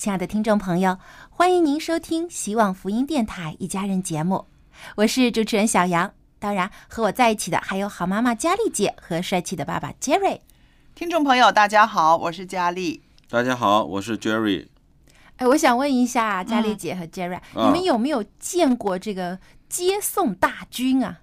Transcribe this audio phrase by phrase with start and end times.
[0.00, 0.96] 亲爱的听众朋友，
[1.28, 4.46] 欢迎您收听希望福音电台一家人节目，
[4.96, 6.10] 我是主持人小杨。
[6.38, 10.40] 当然，和我在一起的还有好妈妈佳丽姐和帅气的爸爸 Jerry。
[10.94, 13.02] 听众朋友，大家好，我是佳丽。
[13.28, 14.68] 大家好，我是 Jerry。
[15.36, 21.18] 哎，我想问一下佳丽姐和 Jerry，、啊你们有没有见过这个接送大军啊？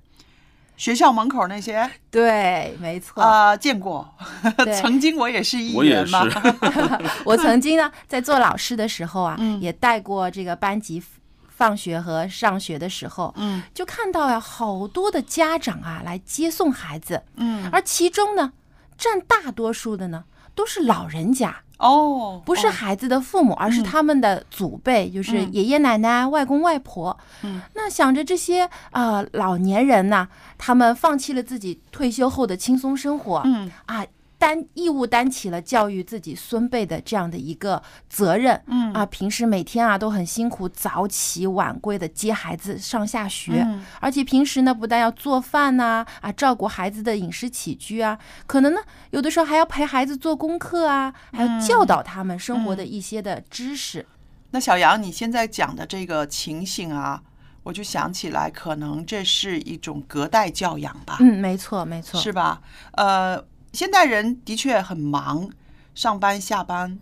[0.78, 3.22] 学校门口那些对，没错。
[3.22, 4.08] 啊、见过，
[4.80, 6.24] 曾经我也是一我也员嘛。
[7.26, 9.60] 我曾经呢，在做老师的时候啊，嗯。
[9.60, 11.04] 也带过这个班级
[11.50, 13.64] 放学和上学的时候，嗯。
[13.74, 18.54] 就看到呀，好多的家长啊来接送孩子，嗯，而其中呢，
[18.98, 22.72] 占大多数的呢都是老人家，哦，不是哦。
[22.72, 25.50] 孩子的父母，而是他们的祖辈，就是嗯。
[25.54, 27.18] 爷爷奶奶、外公外婆。
[27.44, 30.28] 嗯，那想着这些啊、呃老年人呢、
[30.58, 33.72] 他们放弃了自己退休后的轻松生活，嗯。
[33.86, 34.04] 啊，
[34.38, 38.62] 担义务担起了教育自己孙辈的这样的一个责任。
[38.68, 48.80] 嗯啊，平时每天啊都很辛苦，早起晚归的接孩子上下学，嗯而且平时呢不但要做饭呐、啊，照顾孩子的饮食起居啊，可能呢
[49.12, 54.06] 有的时候还要陪孩子做功课啊，还要教导他们生活的一些的知识。
[54.52, 57.22] 那小杨，你现在讲的这个情形啊，
[57.64, 62.62] 我就想起来，可能这是一种隔代教养吧，嗯，没错，没错，是吧？
[62.94, 65.50] 呃，现代人的确很忙，
[65.94, 66.98] 上班下班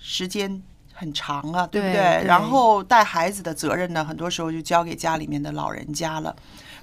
[0.00, 0.62] 时间
[0.92, 2.22] 很长啊，对不对对？
[2.22, 6.34] 对然后带孩子的责任呢，很多时候就交给家里面的老人家了。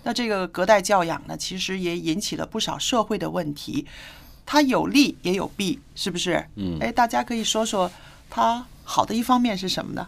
[0.03, 3.88] 那这个隔代教养呢，其实也引起了不少社会的问题，
[4.45, 6.45] 它有利也有弊，是不是？
[6.55, 7.91] 嗯哎，大家可以说说
[8.29, 10.07] 它好的一方面是什么呢？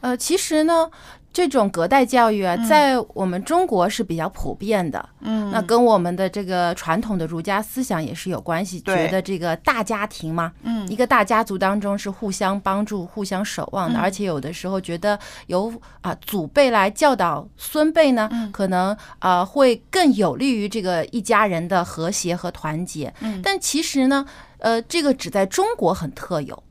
[0.00, 0.90] 呃，其实呢，
[1.36, 5.06] 这种隔代教育啊，在我们中国是比较普遍的。
[5.20, 5.50] 嗯。
[5.50, 8.96] 那跟我们的这个传统的儒家思想也是有关系，对。
[8.96, 10.88] 觉得这个大家庭嘛，嗯。
[10.90, 14.00] 一个大家族当中是互相帮助、互相守望的，嗯。
[14.00, 15.70] 而且有的时候觉得由
[16.00, 18.50] 啊祖辈来教导孙辈呢，嗯。
[18.50, 23.12] 可能啊会更有利于这个一家人的和谐和团结。
[23.20, 23.42] 嗯。
[23.42, 24.24] 但其实呢，
[24.56, 26.62] 呃，这个只在中国很特有，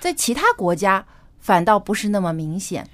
[0.00, 1.04] 在其他国家
[1.40, 2.88] 反倒不是那么明显。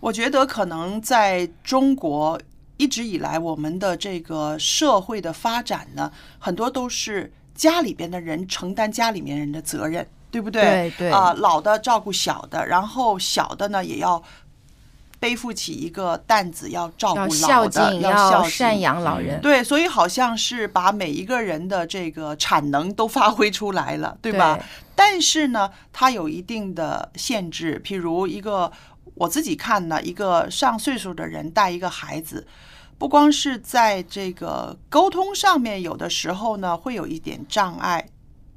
[0.00, 2.40] 我觉得可能在中国
[2.78, 10.62] 一直以来，我们的这个社会的发展呢，很多都是家里边的人承担家里面人的责任，对不对？
[10.62, 14.22] 对对啊、老的照顾小的，然后小的呢也要
[15.18, 19.38] 背负起一个担子，要照顾要老孝的，敬，要孝敬赡养老人。
[19.42, 24.56] 对，所以好像是把每一个人的这个产能都发挥出来了，对吧？
[24.56, 24.64] 对
[24.96, 28.72] 但是呢，它有一定的限制，譬如一个
[29.20, 32.46] 我自己看呢，一个上岁数的人带一个孩子，
[32.96, 38.08] 不光是在这个沟通上面，有的时候呢会有一点障碍，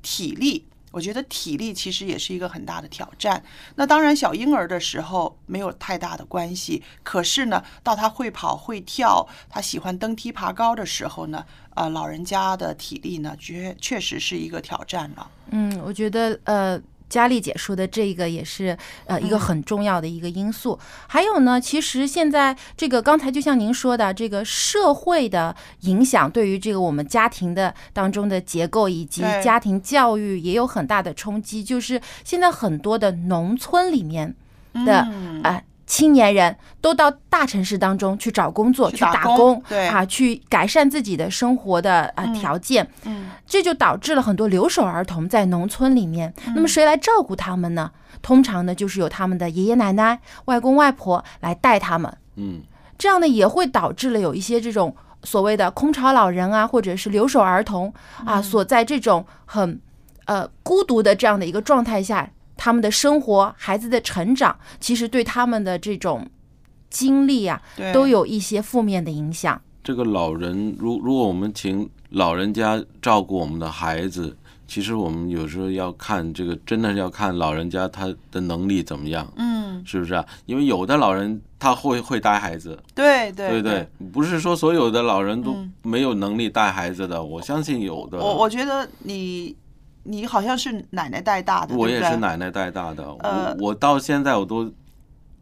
[0.02, 0.66] 体力。
[0.92, 3.44] 我觉得体力其实也是一个很大的挑战。
[3.76, 11.44] 那当然，小婴儿的时候没有太大的关系，可是呢，到他会跑会跳，他喜欢登梯爬高的时候呢，
[11.74, 15.30] 呃，老人家的体力呢，确确实是一个挑战了。
[15.50, 16.80] 嗯，我觉得呃，
[17.14, 18.76] 佳丽姐说的这个也是
[19.06, 20.80] 呃一个很重要的一个因素。
[21.06, 31.64] 还有呢，其实现在这个刚才就像您说的，这个社会的影响对于这个我们家庭的当中的结构以及家庭教育也有很大的冲击。
[31.64, 34.34] 就是现在很多的农村里面
[34.74, 42.88] 的嗯啊、青年人都到大城市当中去找工作、去去打工打工，对啊，去改善自己的生活的啊、嗯条件。
[43.04, 46.34] 嗯这就导致了很多留守儿童在农村里面。
[46.48, 47.92] 嗯那么谁来照顾他们呢？
[48.22, 52.12] 通常呢，就是由他们的爷爷奶奶、外公外婆来带他们。
[52.36, 52.62] 嗯，
[52.98, 57.94] 这样呢，也会导致了有一些这种所谓的空巢老人啊，或者是留守儿童
[58.24, 59.80] 啊，嗯所在这种很
[60.26, 62.32] 呃孤独的这样的一个状态下，
[62.64, 66.26] 他们的生活、孩子的成长，其实对他们的这种
[66.90, 67.62] 经历啊，
[67.94, 69.62] 都有一些负面的影响。
[69.84, 80.26] 这个老人，如如果我们请老人家照顾我们的孩子，其实我们有时候要看这个，真的是要看老人家他的能力怎么样，嗯，是不是啊？
[80.46, 88.20] 因为有的老人他会会带孩子，对对对对，不是说所有的老人都嗯没有能力带孩子的，我相信有的。
[88.20, 89.54] 我我觉得你
[90.04, 94.72] 你好像是奶奶带大的，我也是奶奶带大的，呃我我到现在我都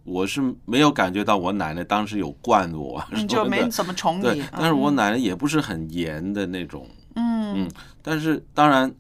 [0.03, 7.53] 我是没有感觉到我奶奶当时有惯我，就没怎么宠对你，，但是我嗯奶奶也不是很严的那种，嗯。
[7.53, 7.71] 嗯
[8.01, 8.91] 但是当然，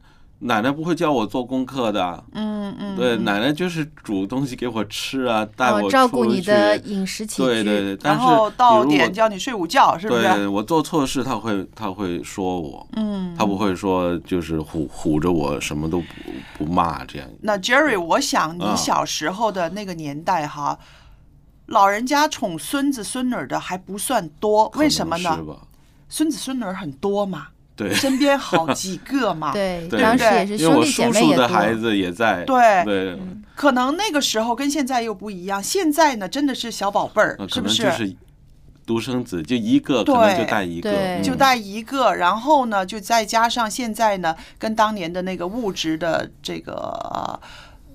[0.43, 3.23] 奶奶不会教我做功课的，嗯嗯，对，嗯。
[3.23, 7.43] 奶奶就是煮东西给我吃啊，带我哦，照顾你的饮食起居。
[7.43, 10.23] 对对对，但然后到点叫你睡午觉，是不是？
[10.23, 10.47] 对是？
[10.47, 16.05] 我做错事，他会他会说我，嗯，他不会说就是唬唬着我，什么都不
[16.57, 17.27] 不骂这样。
[17.41, 20.77] 那 Jerry，我想你啊小时候的那个年代哈，
[21.67, 25.39] 老人家宠孙子孙女的还不算多，为什么呢？
[26.09, 27.47] 孙子孙女儿很多嘛，
[27.87, 27.93] 对。
[27.93, 29.51] 身边好几个嘛。
[29.53, 31.47] 对，对当时也是因为我兄弟姐叔叔妹也多。
[31.47, 32.83] 的孩子也在，对。
[32.85, 33.19] 对，
[33.55, 37.83] 可能那个时候跟现在又不一样，现在呢真的是小宝贝儿是不是？
[37.83, 38.15] 就是
[38.85, 40.15] 独生子，就一个，可对。
[40.15, 41.23] 能就带一个，嗯。
[41.23, 47.39] 就带一个，然后呢，就再加上现在呢，跟当年的那个物质的这个呃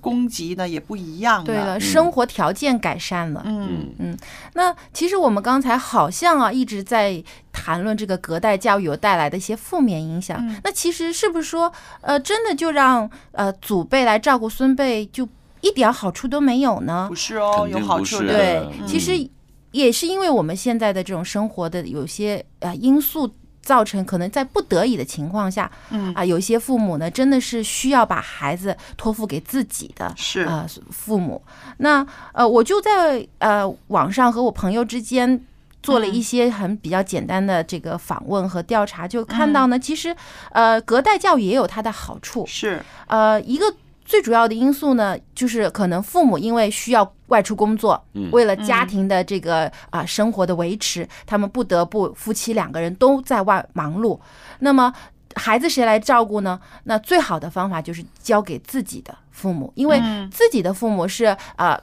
[0.01, 3.41] 供给呢也不一样对了，生活条件改善了。
[3.45, 4.17] 嗯嗯，
[4.53, 10.37] 那其实我们刚才好像啊一直在谈论这个隔代教育有带来的一些负面影响。
[10.41, 11.71] 嗯那其实是不是说，
[12.01, 15.27] 呃，真的就让呃祖辈来照顾孙辈就
[15.61, 17.15] 一点好处都没有呢不？
[17.15, 19.29] 是哦，有好处对，嗯其实
[19.71, 23.29] 也是因为我们现在的这种生活的有些呃因素。
[23.67, 26.13] 造成可能在不得已的情况下，嗯。
[26.15, 30.45] 啊，有一些父母呢，真的是需要把孩子托付给自己的，是。
[30.45, 31.43] 呃父母。
[31.79, 35.43] 那呃，我就在呃网上和我朋友之间
[35.83, 40.15] 做了一些很比较简单的这个访问和调查，就看到呢，其实
[40.51, 42.45] 呃隔代教育也有它的好处。
[42.47, 43.65] 是，呃，一个
[44.07, 54.17] 最主要的因素呢，就是可能父母因为需要外出工作，嗯为了家庭的这个啊、生活的维持，他们不得不夫妻两个人都在外忙碌。
[54.59, 54.91] 那么
[55.35, 56.57] 孩子谁来照顾呢？
[56.85, 61.25] 那最好的方法就是交给自己的父母，因为嗯自己的父母是
[61.57, 61.77] 呃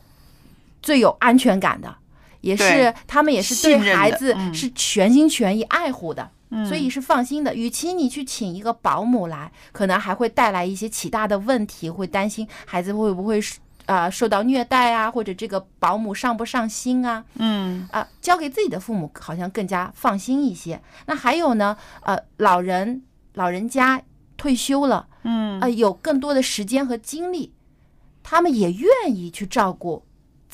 [0.82, 1.94] 最有安全感的，
[2.44, 6.22] 也是他们也是对孩子嗯是全心全意爱护的。
[6.50, 7.52] 嗯所以是放心的。
[7.52, 13.40] 与其你去请一个保姆来，可能还会带来一些其他的问题，会担心孩子会不会
[13.86, 17.24] 啊呃受到虐待啊，或者这个保姆上不上心啊？
[17.34, 20.80] 嗯啊、交给自己的父母好像更加放心一些。
[21.06, 23.02] 那还有呢，呃，老人
[23.32, 24.00] 老人家
[24.36, 27.52] 退休了，嗯呃，有更多的时间和精力，
[28.22, 30.03] 他们也愿意去照顾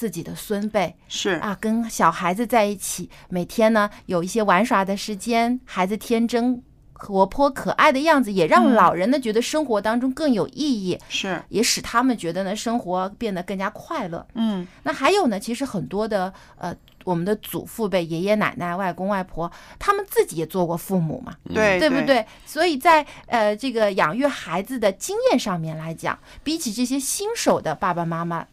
[0.01, 0.97] 自己的孙辈。
[1.09, 6.63] 是啊，跟小孩子在一起，每天呢有一些玩耍的时间，孩子天真、
[6.95, 14.27] 活泼、可爱的样子，也让嗯老人呢觉得生活当中更有意义，是，也使他们觉得呢生活变得更加快乐。
[14.33, 22.01] 嗯那还有呢，其实很多的呃，我们的祖父辈、爷爷奶奶、外公外婆，他们自己也做过父母嘛，对对不？
[22.07, 22.25] 对？
[22.47, 28.47] 所以在呃这个养育孩子的经验上面来讲，比起这些新手的爸爸妈妈，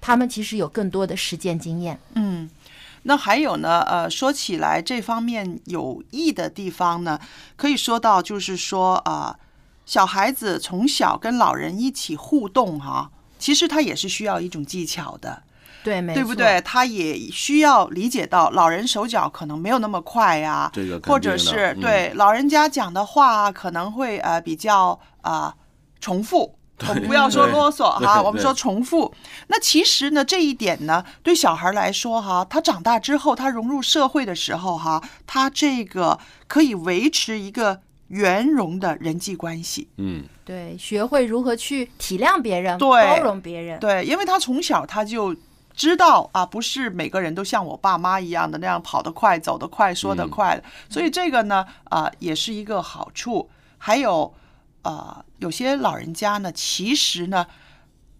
[0.00, 1.98] 他们其实有更多的实践经验。
[2.14, 2.48] 嗯。
[3.04, 7.18] 那还有呢，呃，说起来这方面有益的地方呢，
[7.56, 9.38] 可以说到就是说啊、
[9.86, 15.44] 小孩子从小跟老人一起互动哈、其实他也是需要一种技巧的。
[15.84, 16.60] 对，没错对不对？
[16.62, 25.54] 他也需要理解到老人手脚可能没有那么快呀、这个或者是对老人家讲的话啊可能会呃比较啊、
[26.00, 26.57] 重复。
[26.86, 29.12] 我们不要说啰嗦哈，我们说重复。
[29.48, 39.88] 那其实呢，这一点呢，对小孩来说哈，他长大之后，他融入社会的时候哈，他这个可以维持一个圆融的人际关系。
[39.96, 43.80] 嗯，对，学会如何去体谅别人，对包容别人。
[43.80, 45.34] 对，因为他从小他就
[45.74, 53.50] 知道啊，不是每个人都像我爸妈一样的那样跑得快、走得快、说得快，所以这个呢，啊、也是一个好处。
[53.80, 54.34] 还有，
[54.82, 57.46] 呃，有些老人家呢，其实呢，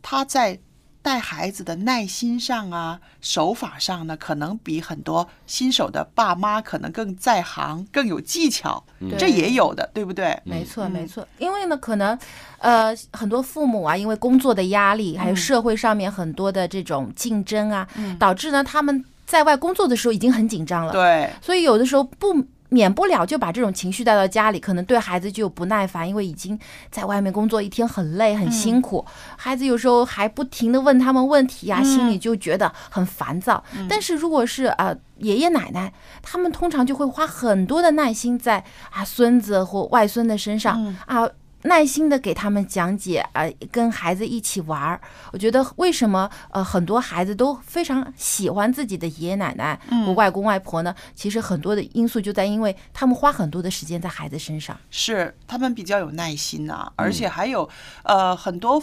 [0.03, 0.59] 他在
[1.01, 8.85] 带孩子的耐心上啊、手法上呢，可能比很多新手的爸妈可能更在行、更有技巧，
[9.19, 10.39] 这也有的，对不对？
[10.45, 10.91] 没错，嗯。
[10.91, 12.19] 没错，因为呢，可能，
[12.59, 17.89] 呃，很多父母啊，因为工作的压力，还有社会上面很多的这种竞争啊，
[18.19, 22.35] 导致呢他们在外工作的时候已经很紧张了，对，所以有的时候不
[22.71, 26.59] 免不了就把这种情绪带到家里，可能对孩子就有不耐烦，因为已经
[26.91, 29.05] 在外面工作一天很累很辛苦，
[29.37, 33.63] 孩子有时候还不停的问他们问题啊，心里就觉得很烦躁。
[33.89, 41.29] 但是如果是啊、呃爷爷奶奶，他们通常就会花很多的耐心在啊孙子或外孙的身上、啊。
[41.63, 45.01] 耐心的给他们讲解，呃，跟孩子一起玩儿。
[45.33, 50.95] 我觉得为什么呃很多孩子都非常喜欢自己的爷爷奶奶嗯外公外婆呢？
[51.15, 54.79] 其实很多的因素就在因为他们花很多的时间在孩子身上。
[54.91, 57.69] 是他们比较有耐心呐、而且还有、
[58.05, 58.83] 呃很多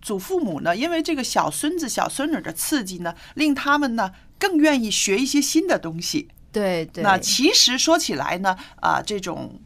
[0.00, 6.28] 祖父母呢，因为这个小孙子、小孙女的刺激呢，令他们呢更愿意学一些新的东西。
[6.52, 9.60] 对对，那其实说起来呢，啊、这种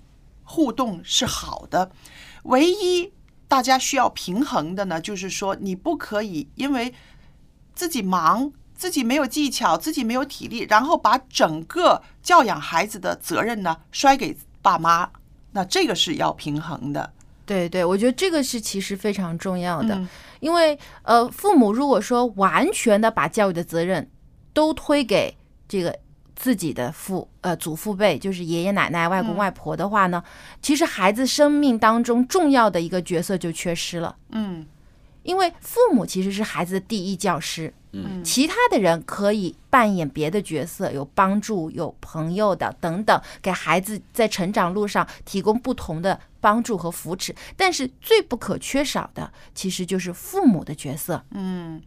[0.44, 1.90] 互动是好的，
[2.48, 3.12] 唯一
[3.46, 6.92] 大家需要平衡的呢，就是说你不可以因为
[7.74, 8.52] 自己忙。
[8.78, 15.10] 自己没有技巧，自己没有体力，然后把整个教养孩子的责任呢摔给爸妈，
[15.50, 17.12] 那这个是要平衡的。
[17.44, 24.08] 对对，我觉得这个是其实非常重要的，嗯因为呃，父母如果说完全的把教育的责任
[24.52, 25.36] 都推给
[25.66, 25.98] 这个
[26.38, 30.22] 自己的父呃祖父辈，就是爷爷奶奶、外公外婆的话呢，
[30.62, 34.16] 其实孩子生命当中重要的一个角色就缺失了。
[34.30, 34.64] 嗯。
[35.24, 47.34] 因为父母其实是孩子的第一教师，嗯其他的人可以扮演别的角色，有帮助、有朋友的等等，给孩子在成长路上提供不同的帮助和扶持。
[47.56, 51.24] 但是最不可缺少的，其实就是父母的角色。
[51.30, 51.80] 嗯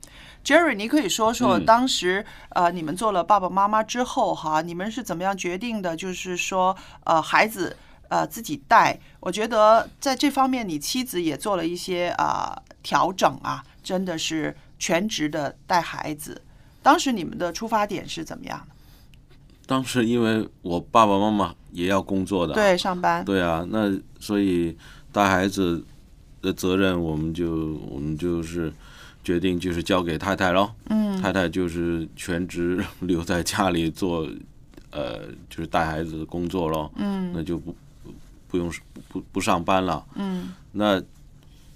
[0.43, 5.95] ，Jerry，你可以说说嗯当时、呃你们做了爸爸妈妈之后哈，你们是怎么样决定的？
[5.95, 7.77] 就是说呃孩子
[8.09, 16.41] 呃自己带，我觉得在这方面你妻子也做了一些啊、调整啊，真的是全职的带孩子。
[16.81, 18.75] 当时你们的出发点是怎么样的？
[19.67, 23.23] 当时因为我爸爸妈妈也要工作的，对，上班。
[23.23, 24.75] 对啊，那所以
[25.11, 25.85] 带孩子
[26.41, 28.73] 的责任，我们就我们就是
[29.23, 30.73] 决定就是交给太太咯。
[30.89, 34.27] 嗯太太就是全职留在家里做，
[34.89, 36.91] 呃，就是带孩子的工作咯。
[36.95, 37.75] 嗯那就不
[38.47, 38.73] 不用
[39.09, 40.03] 不不上班了。
[40.15, 40.99] 嗯那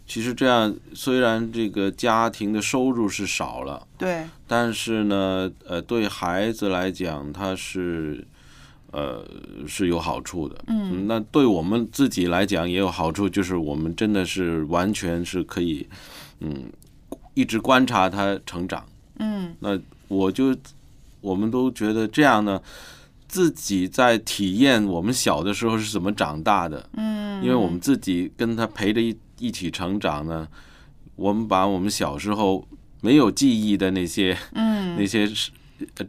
[0.08, 8.26] 其实这样，虽然这个家庭的收入是少了，对，但是呢，呃，对孩子来讲，他是
[8.92, 9.26] 呃
[9.68, 10.56] 是有好处的。
[10.68, 15.88] 嗯那对我们自己来讲也有好处，就是我们真的是完全是可以，
[16.40, 16.72] 嗯，
[17.34, 18.86] 一直观察他成长。
[19.18, 20.56] 嗯那我就
[21.20, 22.62] 我们都觉得这样呢，
[23.28, 26.88] 自己在体验我们小的时候是怎么长大的。
[26.94, 30.48] 嗯，因为我们自己跟他陪着一一起成长呢，
[31.16, 32.66] 我们把我们小时候
[33.02, 35.52] 没有记忆的那些嗯 那些是
[35.98, 36.06] 呃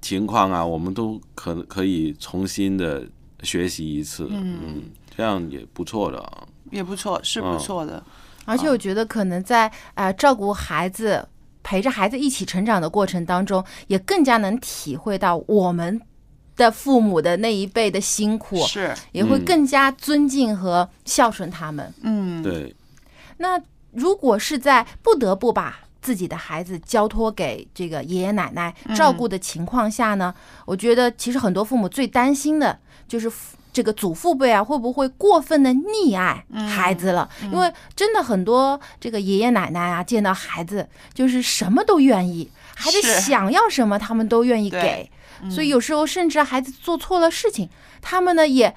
[0.00, 3.06] 情况啊，我们都可可以重新的
[3.42, 4.84] 学习一次，嗯
[5.16, 6.46] 这样也不错的啊。
[6.70, 8.02] 也不错，是不嗯错的。
[8.46, 11.26] 而且我觉得可能在呃照顾孩子、
[11.62, 16.00] 陪着孩子一起成长的过程当中，也更加能体会到我们
[16.60, 19.44] 的父母的那一辈的辛苦，是，也会嗯。
[19.46, 21.92] 更加尊敬和孝顺他们。
[22.02, 22.76] 嗯，对，
[23.38, 23.58] 那
[23.92, 30.34] 如果是在不得不把自己的孩子交托给这个爷爷奶奶照顾的情况下呢，
[30.66, 33.32] 我觉得其实很多父母最担心的就是
[33.72, 37.28] 这个祖父辈啊会不会过分的溺爱孩子了？
[37.52, 45.10] 因为真的很多这个爷爷奶奶啊，见到孩子就是什么都愿意，孩子想要什么他们都愿意给，
[45.48, 47.70] 所以有时候甚至孩子做错了事情，
[48.02, 48.74] 他们呢也。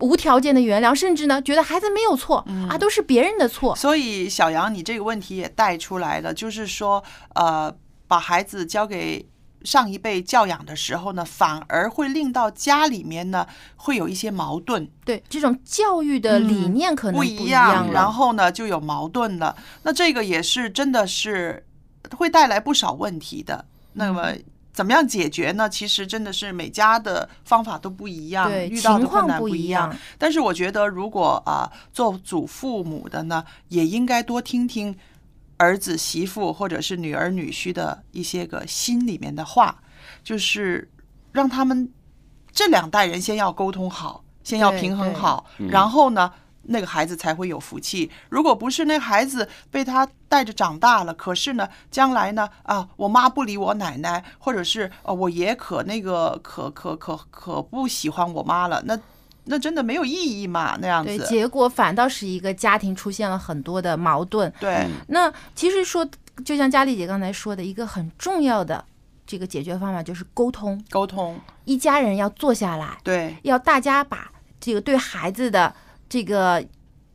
[0.00, 3.74] 无条件的原谅，甚至呢觉得孩子没有错、啊，都是别人的错。
[3.74, 7.02] 所以小杨，你这个问题也带出来了，就是说，
[7.34, 7.74] 呃，
[8.06, 9.26] 把孩子交给
[9.64, 13.46] 上一辈教养的时候呢，反而会令到家里面呢
[13.76, 19.56] 会有一些矛盾，对这种教育的理念可能不一一样，了然后呢就有矛盾了。
[19.82, 21.64] 那这个也是真的是
[22.18, 23.64] 会带来不少问题的。
[23.94, 24.34] 那么
[24.76, 25.70] 怎么样解决呢？
[25.70, 29.98] 其实真的是每家的方法都不一样，遇到的困难不一一样样。
[30.18, 34.94] 但是我觉得，如果啊、做祖父母的呢，也应该多听听
[35.56, 39.74] 儿子、媳妇或者是女儿、女婿的一些个心里面的话，
[40.22, 40.86] 就是
[41.32, 41.90] 让他们
[42.52, 46.30] 这两代人先要沟通好，先要平衡好，嗯然后呢。
[46.68, 48.10] 那个孩子才会有福气。
[48.28, 58.98] 如果不是那孩子被他带着长大了，可是呢，将来呢，啊，我妈不理我奶奶，或者是呃，我爷可那个可可可可不喜欢我妈了，那
[59.44, 60.76] 那真的没有意义嘛？
[60.80, 64.52] 那样对，子，结果反倒是一个家庭出现了很多的矛盾。
[64.58, 66.04] 对那其实说，
[66.44, 68.84] 就像佳丽姐刚才说的，一个很重要的
[69.24, 75.72] 这个解决方法就是沟通，沟通，一家人要坐下来，对要大家把这个对孩子的
[76.08, 76.64] 这个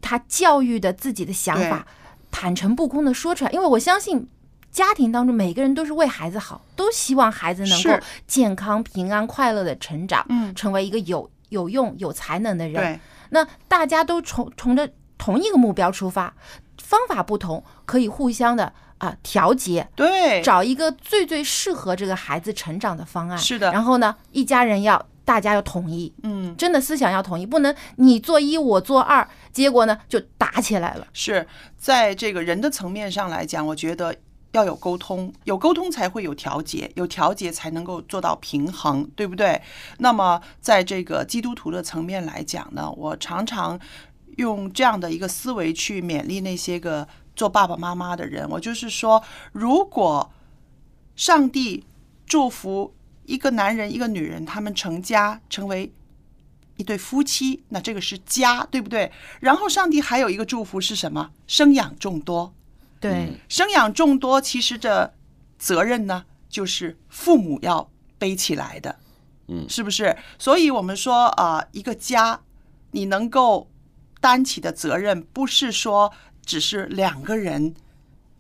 [0.02, 1.86] 他教育的自己的想法
[2.30, 4.28] 坦诚不空的说出来，因为我相信。
[4.72, 7.90] 家庭当中，每个人都是为孩子好，都希望孩子能够
[8.26, 12.82] 健康、平安、快乐的成长，嗯成为一个有有用、有才能的人。
[12.82, 13.00] 对
[13.32, 16.34] 那大家都从从着同一个目标出发，
[16.78, 23.38] 方法不同，可以互相的啊、调节，对，找一个最最适合这个孩子成长的方案。
[23.38, 31.08] 是的然后呢，一家人要大家要统一，嗯，真的思想要统一，不能你做一我做二，结果呢就打起来了。
[31.14, 31.48] 是
[31.78, 34.16] 在这个人的层面上来讲，我觉得
[34.52, 39.62] 要有沟通，有沟通才会有调节，有调节才能够做到平衡，对不对？
[40.00, 43.80] 那么在这个基督徒的层面来讲呢，我常常
[44.38, 49.24] 用这样的一个思维去勉励那些个做爸爸妈妈的人，我就是说，
[49.54, 50.32] 如果
[51.16, 51.86] 上帝
[52.26, 52.94] 祝福
[53.26, 55.92] 一个男人一个女人，他们成家成为
[56.78, 59.12] 一对夫妻，那这个是家，对不对？
[59.40, 61.32] 然后上帝还有一个祝福是什么？
[61.48, 62.54] 生养众多。
[63.00, 65.14] 对，生养众多，其实这
[65.58, 68.96] 责任呢，就是父母要背起来的，
[69.48, 70.16] 嗯是不是？
[70.38, 72.42] 所以我们说啊、呃一个家，
[72.92, 73.70] 你能够
[74.20, 76.12] 担起的责任，不是说
[76.46, 77.76] 只是两个人。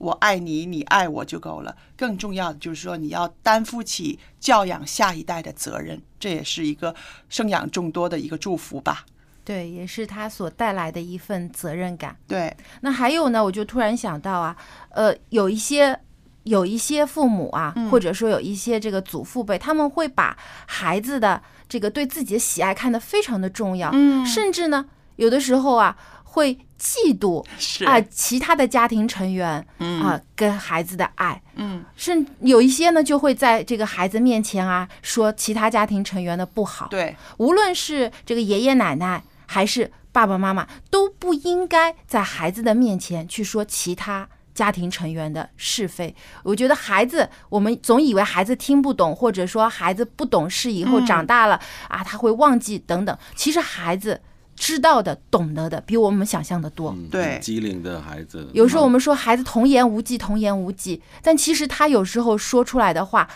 [0.01, 1.75] 我爱你，你爱我就够了。
[1.95, 6.95] 更重要的就是说，你要担负起教养下一代的责任，这也是一个
[7.29, 9.05] 生养众多的一个祝福吧。
[9.43, 12.15] 对，也是他所带来的一份责任感。
[12.27, 14.57] 对，那还有呢，我就突然想到啊，
[14.89, 15.99] 呃，有一些
[16.43, 24.85] 有一些父母啊，或者说有一些这个祖父辈，他们会把孩子的这个对自己的喜爱看得非常的重要，嗯甚至呢，
[25.17, 25.95] 有的时候啊，
[26.31, 27.85] 会嫉妒是。
[27.85, 30.01] 啊其他的家庭成员嗯。
[30.01, 46.13] 啊跟孩子的爱，嗯，甚有一些呢就会在这个孩子面前啊说其他家庭成员的不好，对，无论是这个爷爷奶奶还是爸爸妈妈，都不应该在孩子的面前去说其他家庭成员的是非。
[46.43, 51.05] 我觉得孩子，我们总以为孩子听不懂，或者说孩子不懂事，以后嗯。
[51.05, 53.15] 长大了、啊他会忘记等等。
[53.35, 54.19] 其实孩子
[54.61, 56.91] 知道的、懂得的比我们想象的多。
[56.91, 57.39] 嗯，对。
[57.41, 63.27] 机灵的孩子，有时候我们说孩子童言无忌，童言无忌，但其实他有时候说出来的话，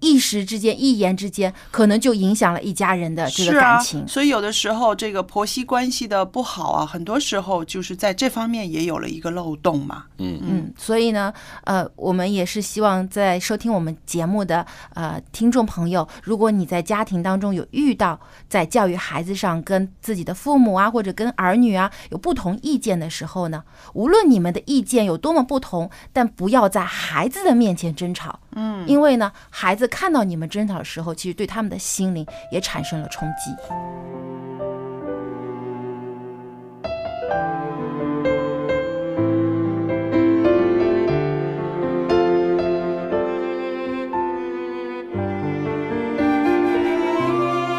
[0.00, 4.06] 一时之间、一言之间，可能就影响了一家人的这个感情。
[4.08, 10.04] 所以有的时候这个婆媳关系的不好啊，很多时候就是在这方面也有了一个漏洞嘛。
[10.18, 11.32] 嗯嗯，所以呢，
[11.64, 23.62] 呃，我们也是希望在收听我们节目的呃听众朋友，如果你在家庭当中有遇到在教育孩子上跟自己的父母啊，或者跟儿女啊有不同意见的时候呢，
[23.94, 28.40] 无论你们的意见有多么不同，但不要在孩子的面前争吵。
[28.56, 33.54] 嗯，因为呢，孩子看到你们争吵的时候，其实对他们的心灵也产生了冲击。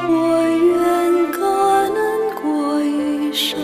[0.08, 1.42] 我愿感
[1.94, 2.00] 恩
[2.42, 3.60] 过一生，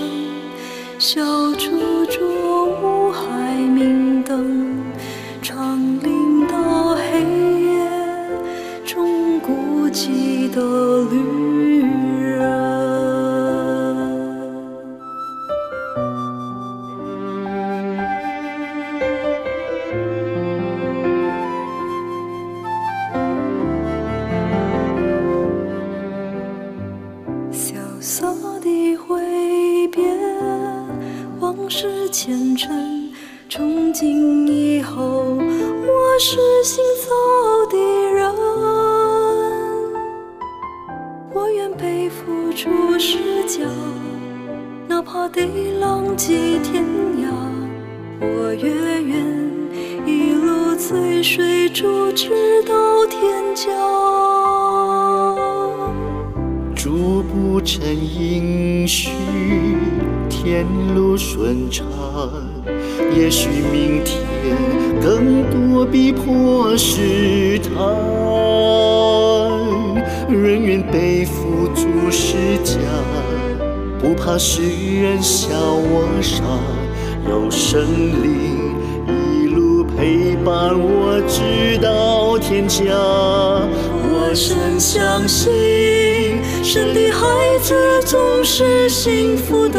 [10.57, 10.86] 寂
[45.29, 46.83] 地浪迹天
[47.21, 47.27] 涯，
[48.21, 49.03] 我愿
[50.05, 53.67] 一路随水逐直到天涯。
[56.75, 59.09] 逐步成应许，
[60.29, 61.85] 天路顺畅。
[63.15, 64.25] 也许明天
[65.01, 67.71] 更多逼迫试探，
[70.29, 72.79] 人愿背负诸师家，
[74.07, 76.41] 不怕世人笑我傻，
[77.29, 77.81] 有神
[78.23, 78.73] 灵
[79.05, 82.85] 一路陪伴我直到天家。
[84.09, 85.51] 我深相信，
[86.63, 89.77] 神的孩子总是幸福的，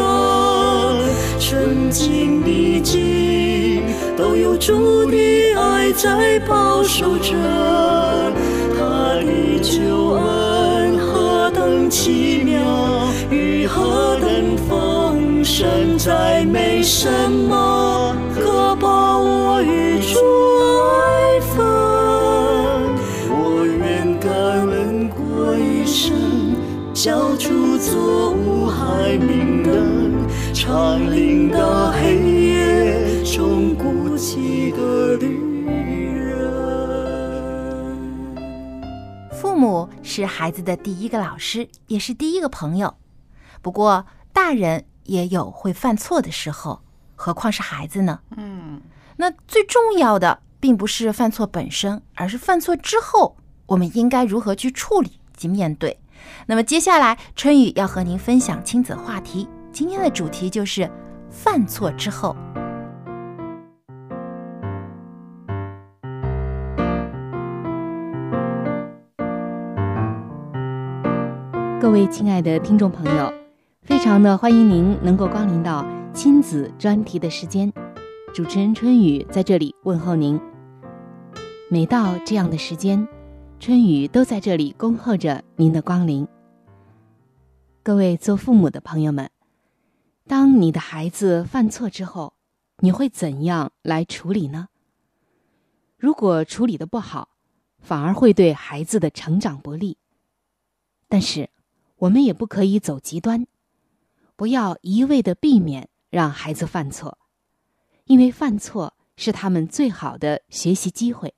[1.39, 3.83] 顺境逆境
[4.15, 7.33] 都有主的爱在保守着。
[8.77, 12.48] 他的救恩何等奇妙，
[13.69, 20.19] 何等丰盛，再没什么可把我与主
[20.99, 21.57] 爱分。
[23.31, 24.33] 我愿感
[24.71, 26.57] 恩过一生，
[26.95, 36.49] 消除错误害明灯，长领到黑夜中孤寂的旅人。
[39.33, 42.95] 父母是孩子的第一个老师，也是第一个朋友。
[43.61, 46.83] 不过，大人也有会犯错的时候，
[47.17, 48.21] 何况是孩子呢？
[48.37, 48.81] 嗯，
[49.17, 55.99] 那最重要的并不是犯错本身，而是犯错之后，我们应该如何去处理及面对。
[56.47, 60.91] 那么接下来，春雨要和您分享亲子话题，今天的主题就是
[61.31, 62.37] 犯错之后。
[71.81, 73.33] 各位亲爱的听众朋友，
[73.89, 77.73] 非常的欢迎您能够光临到亲子专题的时间。
[78.35, 80.39] 主持人春雨在这里问候您。
[81.71, 83.09] 每到这样的时间，
[83.59, 86.29] 春雨都在这里恭候着您的光临。
[87.83, 89.31] 各位做父母的朋友们，
[90.27, 92.35] 当你的孩子犯错之后，
[92.81, 94.69] 你会怎样来处理呢？
[95.97, 97.31] 如果处理的不好，
[97.79, 99.97] 反而会对孩子的成长不利。
[101.09, 101.49] 但是，
[101.97, 103.47] 我们也不可以走极端，
[104.39, 107.19] 不要一味的避免让孩子犯错，
[108.05, 111.35] 因为犯错是他们最好的学习机会。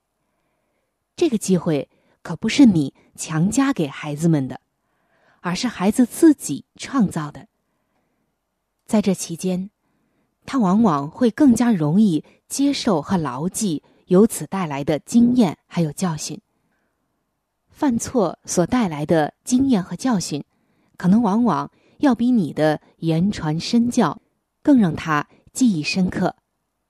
[1.15, 1.89] 这个机会
[2.21, 4.61] 可不是你强加给孩子们的，
[5.39, 7.47] 而是孩子自己创造的。
[8.85, 9.71] 在这期间，
[10.45, 16.39] 他往往会更加容易接受和牢记由此带来的经验还有教训。
[17.67, 20.43] 犯错所带来的经验和教训，
[20.97, 24.21] 可能往往要比你的言传身教
[24.61, 26.35] 更让他记忆深刻，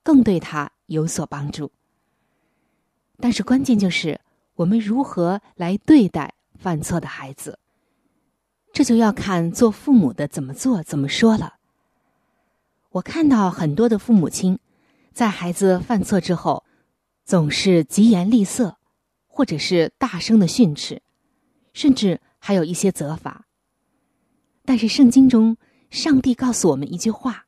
[0.03, 1.71] 更对他有所帮助。
[3.19, 4.19] 但是关键就是
[4.55, 7.59] 我们如何来对待犯错的孩子，
[8.73, 11.55] 这就要看做父母的怎么做怎么说了。
[12.89, 14.59] 我看到很多的父母亲，
[15.13, 16.65] 在孩子犯错之后，
[17.23, 18.77] 总是疾言厉色。
[19.33, 21.01] 或者是大声的训斥，
[21.71, 23.45] 甚至还有一些责罚。
[24.63, 25.57] 但是圣经中，
[25.89, 27.45] 上帝告诉我们一句话，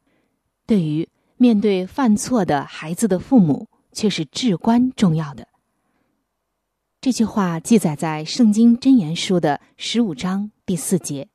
[0.65, 5.47] 对于面对犯错的孩子的父母，却是至关重要的。
[6.99, 11.28] 这句话记载在《圣经真言书》的十五章第四节。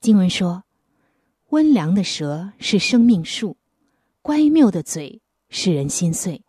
[0.00, 0.64] 经文说
[1.48, 3.56] ：“温良的舌是生命树，
[4.22, 6.44] 乖谬的嘴使人心碎。”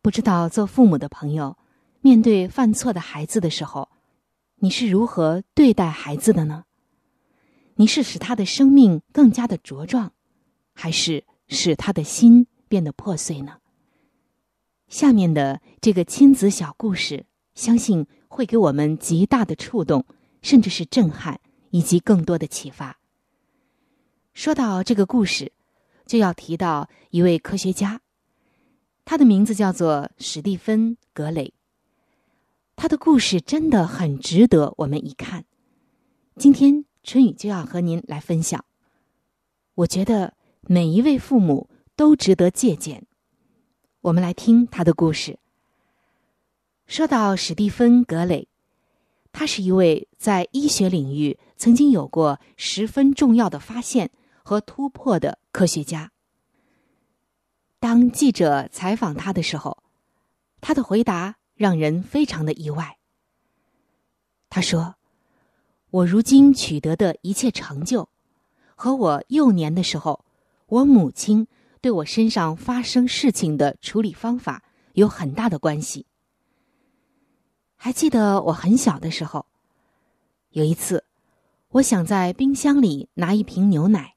[0.00, 1.58] 不知道做父母的朋友，
[2.00, 3.88] 面对犯错的孩子的时候，
[4.64, 6.66] 你是如何对待孩子的呢？
[7.74, 10.12] 你是使他的生命更加的茁壮，
[10.72, 13.58] 还是使他的心变得破碎呢？
[14.86, 20.06] 下面的这个亲子小故事，相信会给我们极大的触动，
[20.42, 23.00] 甚至是震撼，以及更多的启发。
[24.32, 25.50] 说到这个故事，
[26.06, 28.00] 就要提到一位科学家。
[29.04, 31.52] 他的名字叫做史蒂芬·格雷。
[32.76, 35.44] 他的故事真的很值得我们一看。
[36.36, 38.64] 今天春雨就要和您来分享。
[39.74, 43.06] 我觉得每一位父母都值得借鉴。
[44.02, 45.38] 我们来听他的故事。
[46.86, 48.48] 说到史蒂芬·格雷，
[49.32, 54.10] 他是一位在医学领域曾经有过十分重要的发现
[54.42, 56.10] 和突破的科学家。
[57.78, 59.82] 当记者采访他的时候，
[60.60, 62.98] 他的回答让人非常的意外。
[64.48, 64.96] 他说
[65.90, 68.08] ：“我如今取得的一切成就，
[68.74, 70.24] 和我幼年的时候
[70.66, 71.46] 我母亲
[71.80, 74.62] 对我身上发生事情的处理方法
[74.94, 76.06] 有很大的关系。
[77.76, 79.46] 还记得我很小的时候，
[80.50, 81.04] 有一次，
[81.68, 84.14] 我想在冰箱里拿一瓶牛奶，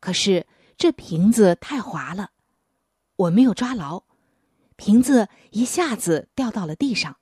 [0.00, 2.32] 可是这瓶子太滑了，
[3.16, 4.02] 我没有抓牢，
[4.76, 7.16] 瓶子一下子掉到了地上，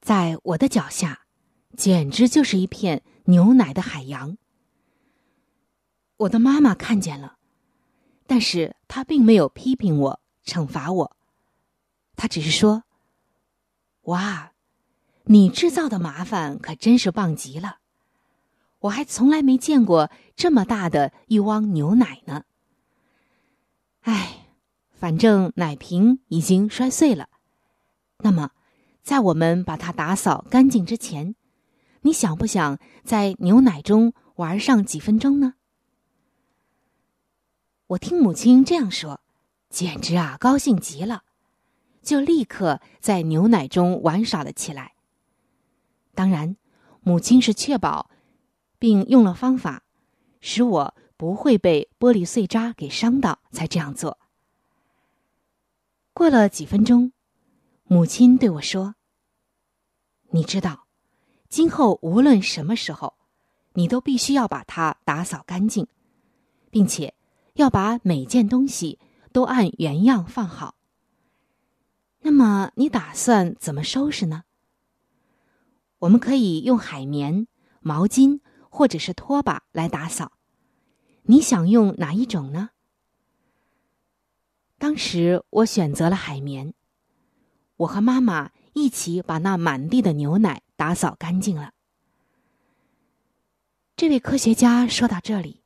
[0.00, 1.26] 在我的脚下，
[1.76, 4.36] 简直就是一片牛奶的海洋。
[6.18, 7.36] 我的妈妈看见了，
[8.26, 11.16] 但是她并没有批评我、惩罚我，
[12.16, 12.84] 她只是说。
[14.02, 14.52] 哇，
[15.24, 17.78] 你制造的麻烦可真是棒极了！
[18.80, 22.44] 我还从来没见过这么大的一汪牛奶呢。
[24.00, 24.41] 哎，
[25.02, 27.28] 反正奶瓶已经摔碎了。
[28.18, 28.52] 那么，
[29.02, 31.34] 在我们把它打扫干净之前，
[32.02, 35.54] 你想不想在牛奶中玩上几分钟呢？
[37.88, 39.20] 我听母亲这样说，
[39.68, 41.24] 简直啊，高兴极了。
[42.00, 44.92] 就立刻在牛奶中玩耍了起来。
[46.14, 46.56] 当然，
[47.00, 48.08] 母亲是确保，
[48.78, 49.82] 并用了方法，
[50.40, 54.20] 使我不会被玻璃碎渣给伤到，才这样做。
[56.14, 57.12] 过了几分钟，
[57.84, 58.96] 母亲对我说
[60.30, 60.86] ：“你知道，
[61.48, 63.14] 今后无论什么时候，
[63.72, 65.86] 你都必须要把它打扫干净，
[66.70, 67.14] 并且
[67.54, 68.98] 要把每件东西
[69.32, 70.74] 都按原样放好。”
[72.20, 74.44] 那么你打算怎么收拾呢？
[76.00, 77.48] 我们可以用海绵、
[77.80, 80.32] 毛巾或者是拖把来打扫。
[81.22, 82.68] 你想用哪一种呢？
[84.82, 86.74] 当时我选择了海绵。
[87.76, 91.72] 我和妈妈一起把那满地的牛奶打扫干净了。
[93.94, 95.62] 这位科学家说到这里，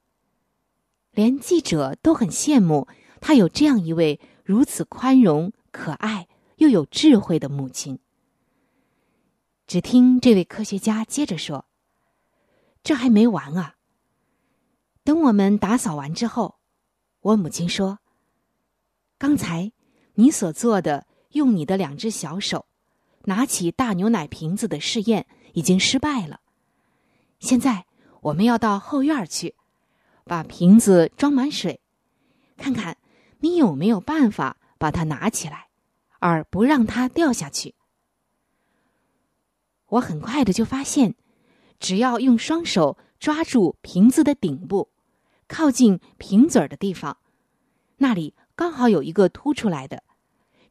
[1.13, 2.89] 连记者都很羡慕
[3.23, 6.29] 他有这样一位如此宽容、可爱。
[6.57, 7.99] 又有智慧的母亲。
[9.67, 11.65] 只听这位科学家接着说
[12.85, 13.77] ：“这还没完啊！
[15.05, 16.57] 等我们打扫完之后，
[17.21, 17.99] 我母亲说，
[19.19, 19.73] 刚才
[20.15, 22.67] 你所做的用你的两只小手
[23.25, 26.41] 拿起大牛奶瓶子的试验已经失败了。
[27.39, 27.87] 现在
[28.21, 29.55] 我们要到后院去，
[30.25, 31.81] 把瓶子装满水，
[32.57, 32.97] 看看
[33.41, 35.65] 你有没有办法把它拿起来。”
[36.19, 37.75] 而不让它掉下去。
[39.89, 41.15] 我很快的就发现，
[41.79, 44.89] 只要用双手抓住瓶子的顶部，
[45.47, 47.19] 靠近瓶嘴儿的地方，
[47.99, 50.03] 那里刚好有一个凸出来的，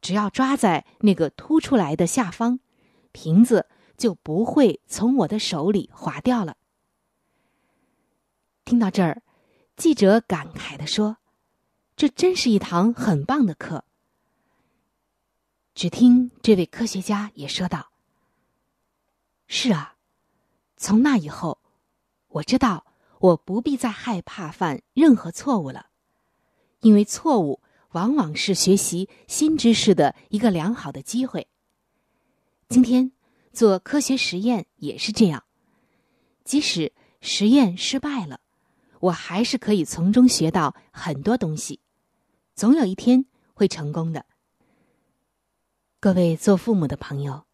[0.02, 2.58] 只要抓在那个凸出来的下方，
[3.12, 6.56] 瓶子就不会从我的手里滑掉了。
[8.64, 9.22] 听到这儿，
[9.76, 11.18] 记者感慨的说
[11.94, 13.84] ：“这真是一堂很棒的课。”
[15.72, 17.92] 只听这位科学家也说道
[19.46, 19.94] ：“是啊，
[20.76, 21.60] 从那以后，
[22.28, 22.84] 我知道
[23.20, 25.86] 我不必再害怕犯任何错误了，
[26.80, 27.60] 因为错误
[27.96, 31.48] 往往是学习新知识的一个良好的机会。
[32.68, 33.10] 今天
[33.54, 35.44] 做科学实验也是这样，
[36.44, 38.40] 即使实验失败了，
[39.00, 41.80] 我还是可以从中学到很多东西，
[42.54, 44.26] 总有一天会成功的。”
[45.98, 47.46] 各位做父母的朋友，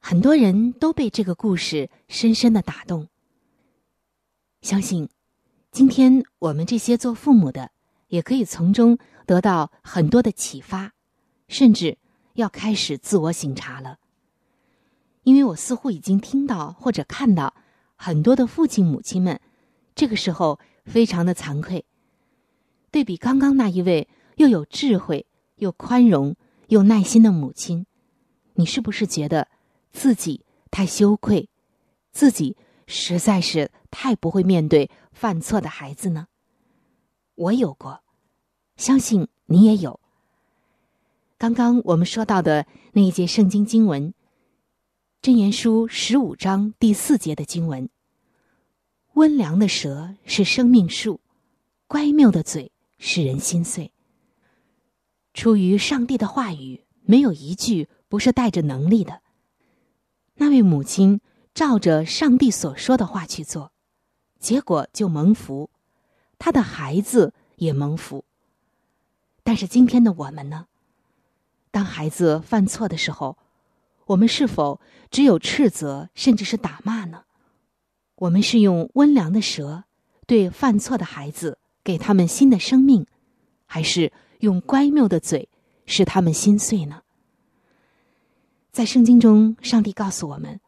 [0.00, 3.06] 很多人都被这个故事深深的打动。
[4.62, 5.08] 相信，
[5.70, 7.70] 今天我们这些做父母的，
[8.10, 8.96] 也可以从中
[9.26, 10.92] 得到很多的启发，
[11.48, 11.98] 甚至
[12.34, 13.96] 要开始自我省察了。
[15.24, 17.54] 因为我似乎已经听到或者看到
[17.96, 19.40] 很多的父亲母亲们，
[19.94, 21.84] 这个时候非常的惭愧。
[22.90, 26.36] 对比刚刚那一位又有智慧又宽容。
[26.70, 27.84] 又耐心的母亲，
[28.54, 29.48] 你是不是觉得
[29.90, 31.48] 自己太羞愧，
[32.12, 36.28] 自己实在是太不会面对犯错的孩子呢？
[37.40, 38.02] 我有过，
[38.76, 39.98] 相信你也有。
[41.38, 44.12] 刚刚我们说到的那一节圣经经文，
[45.26, 47.88] 《箴言书》十五章第四节的经文
[49.16, 51.18] ：“温良的舌是生命树，
[51.86, 53.90] 乖谬的嘴使人心碎。”
[55.32, 59.22] 出于上帝的话语，没有一句不是带着能力的。
[60.34, 61.22] 那位母亲
[61.54, 63.72] 照着上帝所说的话去做，
[64.38, 65.70] 结果就蒙福，
[66.40, 68.24] 他的孩子也蒙福。
[69.44, 70.66] 但是今天的我们呢？
[71.70, 73.38] 当孩子犯错的时候，
[74.06, 77.22] 我们是否只有斥责，甚至是打骂呢？
[78.16, 79.84] 我们是用温良的舌
[80.26, 83.06] 对犯错的孩子，给他们新的生命，
[83.66, 84.12] 还是？
[84.40, 85.50] 用乖谬的嘴，
[85.84, 87.02] 使他们心碎呢？
[88.72, 90.58] 在圣经中，上帝告诉我们，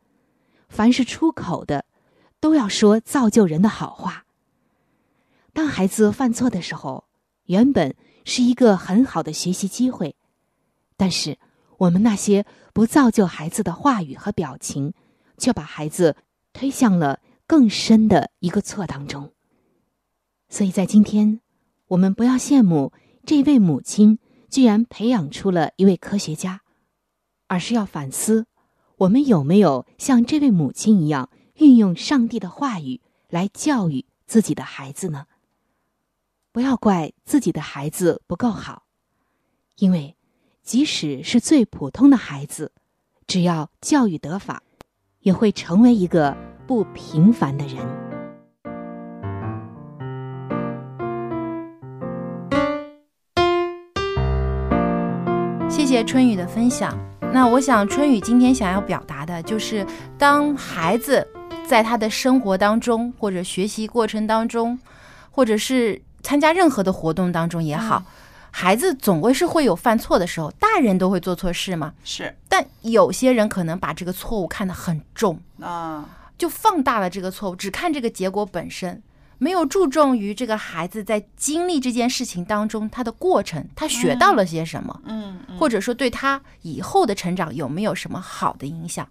[0.68, 1.86] 凡是出口的，
[2.38, 4.26] 都要说造就人的好话。
[5.52, 7.04] 当孩子犯错的时候，
[7.44, 10.16] 原本是一个很好的学习机会，
[10.96, 11.38] 但是
[11.78, 14.94] 我们那些不造就孩子的话语和表情，
[15.36, 16.16] 却把孩子
[16.52, 19.32] 推向了更深的一个错当中。
[20.48, 21.40] 所以在今天，
[21.88, 22.92] 我们不要羡慕
[23.26, 26.62] 这位母亲居然培养出了一位科学家，
[27.46, 28.46] 而是要反思，
[28.96, 35.26] 我们有没有像这位母亲一样，运用上帝的话语来教育自己的孩子呢？
[36.54, 38.82] 不要怪自己的孩子不够好，
[39.76, 40.14] 因为
[40.62, 42.72] 即使是最普通的孩子，
[43.26, 44.62] 只要教育得法，
[45.20, 46.36] 也会成为一个
[46.66, 47.78] 不平凡的人。
[55.70, 56.94] 谢谢春雨的分享。
[57.32, 59.86] 那我想，春雨今天想要表达的就是，
[60.18, 61.26] 当孩子
[61.66, 64.78] 在他的生活当中，或者学习过程当中，
[65.30, 68.02] 或者是参加任何的活动当中也好，
[68.50, 70.50] 孩子总归是会有犯错的时候。
[70.52, 72.34] 大人都会做错事嘛，是。
[72.48, 76.08] 但有些人可能把这个错误看得很重啊，
[76.38, 79.02] 就放大了这个错误，只看这个结果本身。
[79.38, 89.04] 没有注重于这个孩子在经历这件事情当中他的过程，他学到了些什么，嗯，或者说对他以后的成长有没有什么好的影响？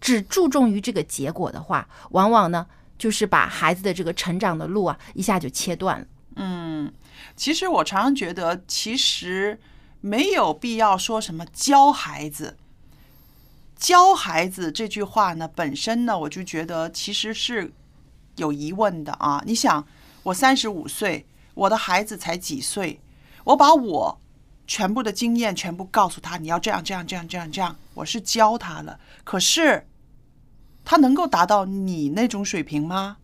[0.00, 6.06] 只注重于这个结果的话，往往呢就是把孩子的这个成长的路啊一下就切断了。
[6.36, 6.92] 嗯，
[7.36, 9.60] 其实我常常觉得，其实
[10.00, 12.56] 没有必要说什么教孩子，
[13.76, 17.72] 教孩子这句话呢本身呢，我就觉得其实是。
[18.36, 19.40] 有疑问的啊！
[19.46, 19.86] 你想，
[20.24, 22.98] 我三十五岁，我的孩子才几岁，
[23.44, 24.20] 我把我
[24.66, 28.98] 全部的经验全部告诉他，你要这样这样这样这样这样，我是教他了。
[29.22, 29.86] 可是，
[30.84, 33.18] 他能够达到你那种水平吗？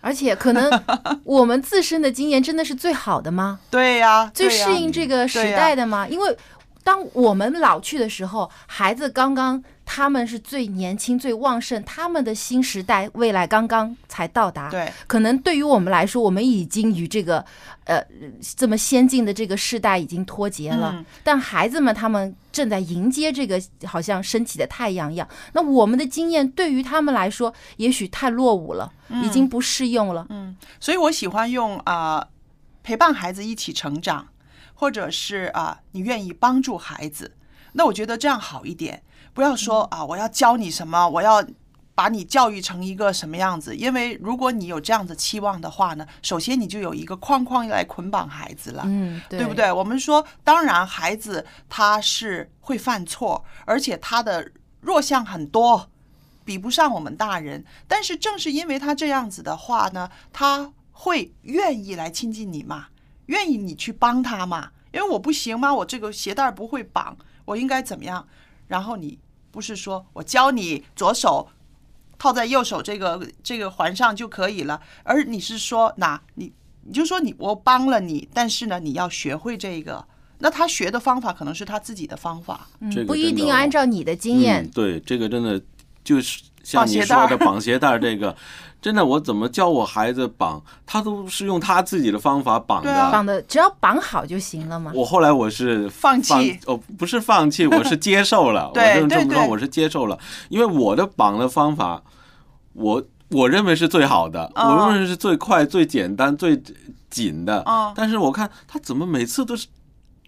[0.00, 0.70] 而且，可能
[1.24, 3.58] 我们自身的经验真的是最好的吗？
[3.70, 6.06] 对呀，最适应这个时代的吗？
[6.08, 6.36] 因为
[6.84, 9.62] 当我们老去的时候，孩子刚刚。
[9.90, 14.68] 他们是最年轻、最旺盛，他们的新时代未来刚刚才到达。
[14.68, 17.42] 对，可能对于我们来说，我们已经与这个
[17.84, 18.04] 呃
[18.54, 21.02] 这么先进的这个时代已经脱节了。
[21.24, 25.26] 但孩子们他们正在迎接这个好像升起的太阳一样。
[25.54, 28.92] 那我们的经验对于他们来说，也许太落伍了，
[29.24, 30.26] 已经不适用了。
[30.28, 32.28] 嗯，所以我喜欢用啊
[32.82, 34.28] 陪伴孩子一起成长，
[34.74, 37.34] 或者是啊你愿意帮助孩子，
[37.72, 39.02] 那我觉得这样好一点。
[39.38, 41.40] 不要说啊，我要教你什么，我要
[41.94, 43.76] 把你教育成一个什么样子？
[43.76, 49.70] 因为如果你有这样的期望的话呢，首先你就有一个框框来捆绑孩子了，嗯，对不对？
[49.70, 55.88] 我们说，当然孩子他是会犯错，而且他的弱项很多，
[56.44, 57.64] 比不上我们大人。
[57.86, 62.88] 但是正是因为他这样子的话呢，他会愿意来亲近你嘛，
[63.26, 64.72] 愿意你去帮他嘛。
[64.92, 65.72] 因为我不行吗？
[65.72, 68.26] 我这个鞋带不会绑，我应该怎么样？
[68.66, 69.16] 然后你。
[69.50, 71.48] 不是说我教你左手
[72.18, 76.52] 套在右手这个这个环上就可以了，而你是说，哪你
[76.84, 80.04] 你就说你我帮了你，但是呢，你要学会这个。
[80.40, 82.68] 那他学的方法可能是他自己的方法，
[83.08, 84.70] 不一定按照你的经验。
[84.70, 85.60] 对，这个真的
[86.08, 88.34] 就是像你说的绑鞋带这个。
[88.80, 93.10] 真的，我怎么教我孩子绑，他都是用他自己的方法绑的。
[93.10, 94.92] 绑的只要绑好就行了嘛。
[94.94, 98.70] 我后来我是放弃，哦，不是放弃，我是接受了。
[98.74, 99.18] 对对对。
[99.18, 100.16] 这么说，我是接受了，
[100.48, 102.00] 因为我的绑的方法，
[102.74, 106.62] 我我认为是最好的，我认为是最快、最简单、最
[107.10, 107.64] 紧的。
[107.96, 109.66] 但是我看他怎么每次都是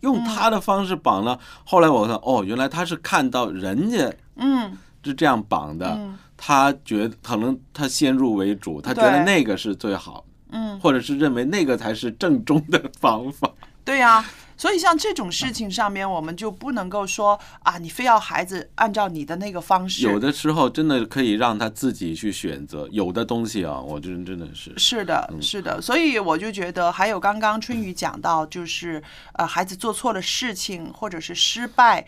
[0.00, 1.38] 用他的方式绑呢？
[1.64, 5.98] 后来我看，哦，原来他是看到人家嗯是这样绑的。
[6.42, 13.50] 他觉得可能他先入为主，他觉得那个是最好，嗯，或者是认为那个才是正宗的方法。
[13.84, 14.24] 对呀，
[14.56, 20.06] 所以像这种事情上面，我们就不能够说啊，你非要孩子按照你的那个方式。
[20.06, 25.78] 有的时候真的可以让他自己去选择，有的东西啊，我真真的是是的，是的。
[25.82, 29.02] 所以我就觉得，还有刚刚春雨讲到，就是
[29.34, 32.06] 呃，孩子做错了事情或者是失败。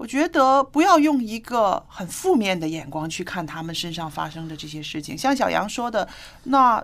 [0.00, 5.16] 我觉得不要用一个很负面的眼光去看他们身上发生的这些事情。
[5.16, 6.08] 像小杨说的，
[6.44, 6.82] 那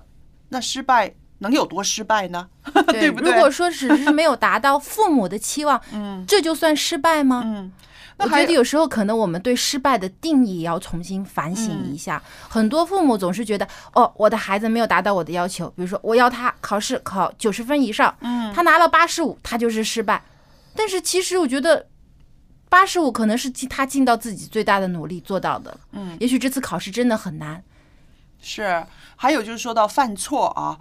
[0.51, 2.47] 那失败能有多失败呢？
[2.89, 3.33] 对不对？
[3.33, 7.41] 如果说只是没有达到父母的期望，嗯，这就算失败吗？
[7.43, 7.73] 嗯，
[8.19, 12.23] 我觉得有时候可能我们对失败的定义也要重新反省一下。
[12.51, 20.23] 很多父母总是觉得，哦，我的孩子没有达到我的要求，比如说我要他考试考九十分以上，嗯，他拿了八十五，他就是失败。
[20.75, 21.87] 但是其实我觉得。
[22.77, 25.74] 八十五可能是尽他尽到自己最大的努力做到的。
[25.93, 27.64] 嗯，也许这次考试真的很难。
[28.39, 28.85] 是，
[29.16, 30.79] 还有就是说到犯错啊，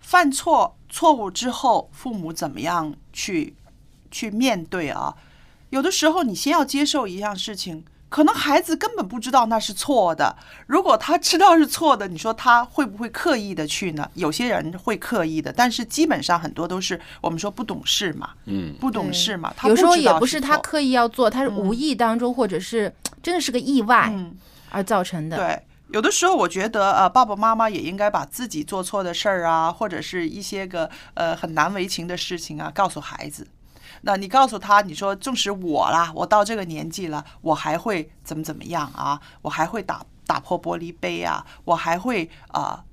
[0.00, 3.54] 犯错错误之后，父母怎么样去
[4.10, 5.14] 去面对啊？
[5.70, 10.34] 有的时候你先要接受一样事情，可能孩子根本不知道那是错的。
[10.66, 14.10] 如果他知道是错的，你说他会不会刻意的去呢？
[14.14, 19.52] 有些人会刻意的，但是基本上很多都是我们说不懂事嘛，嗯，不懂事嘛。
[19.56, 22.92] 他有时候也不是他刻意要做，他是无意当中，或者是
[23.22, 24.12] 真的是个意外
[24.70, 25.36] 而造成的。
[25.36, 33.46] 对，有的时候我觉得呃，爸爸妈妈也应该把自己做错的事儿啊，或者是一些个呃很难为情的事情啊，告诉孩子。
[34.02, 39.20] 那你告诉他，你说纵使我啦，我到这个年纪了，我还会怎么怎么样啊？
[39.42, 42.84] 我还会打打破玻璃杯啊，我还会啊。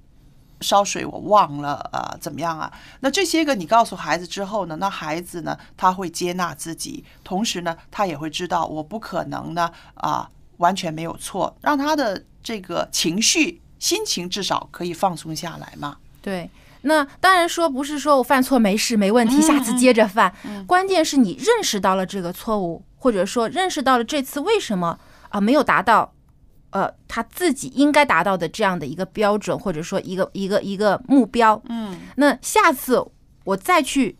[0.61, 2.71] 烧水我忘了呃怎么样啊？
[3.01, 10.27] 那这些个你告诉孩子之后呢，那孩子呢他会接纳自己，同时呢他也会知道我不可能呢啊
[10.57, 15.97] 完全没有错，让他的这个情绪心情至少可以放松下来嘛。
[16.21, 16.49] 对，
[16.85, 20.33] 那当然说不是说我犯错没事没问题，下次接着犯。
[20.65, 24.97] 关键是你认识到了这个错误，或者说认识到了这次为什么
[25.29, 26.13] 啊没有达到。
[26.71, 33.01] 呃，他自己应该达到的这样的一个标准，或者说一个一个一个目标，嗯，那下次
[33.45, 34.17] 我再去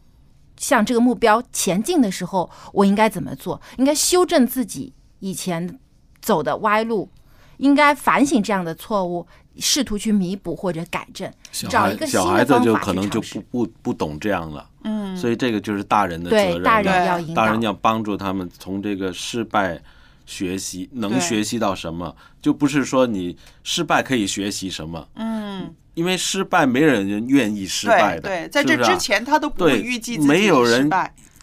[0.56, 3.60] 向这个目标前进的时候，我应该怎么做？
[3.78, 5.78] 应该修正自己以前
[6.22, 7.10] 走的歪路，
[7.58, 9.28] 应该反省这样的错误，
[9.60, 11.32] 试图去弥补或者改正，
[11.70, 13.10] 找一个小孩子就可能。
[13.10, 19.80] 就不不不懂这样了，嗯所以这个就是大人的责任，对大人要引导大人要帮助他们从这个失败
[20.26, 30.90] 学习，能学习到什么，就不是说你失败可以学习什么，嗯，因为失败没人愿意失败的，对对，在这之前他都不会对预计没有人。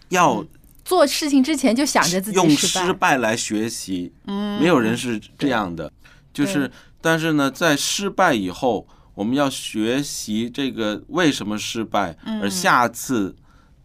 [0.09, 0.45] 要
[0.85, 5.91] 做事情之前就想着自己失败，失败来学习，嗯没有人是这样的。
[6.35, 6.71] 就是，
[7.03, 12.40] 但是呢，在失败以后，我们要学习这个为什么失败，嗯。
[12.40, 13.36] 而下次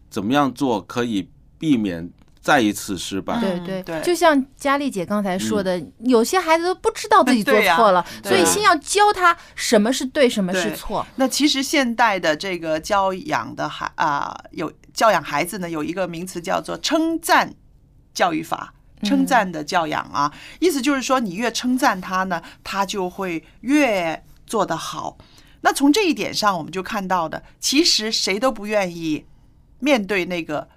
[0.08, 2.10] 怎么样做可以避免
[2.40, 3.38] 再一次失败。
[3.40, 3.82] 对对。
[3.82, 4.00] 对。
[4.02, 11.04] 就像佳丽姐刚才说的，有些孩子都不知道自己做错了，所以先要教他什么是对，什么是错。
[11.16, 17.52] 那其实现代的这个教养的孩啊、有教养孩子呢，有一个名词叫做称赞
[18.14, 18.72] 教育法。
[19.02, 25.16] 称赞的教养啊，意思就是说，你越称赞他呢，他就会越做得好。
[25.60, 29.24] 那从这一点上，我们就看到的，其实谁都不愿意
[29.80, 30.68] 面对那个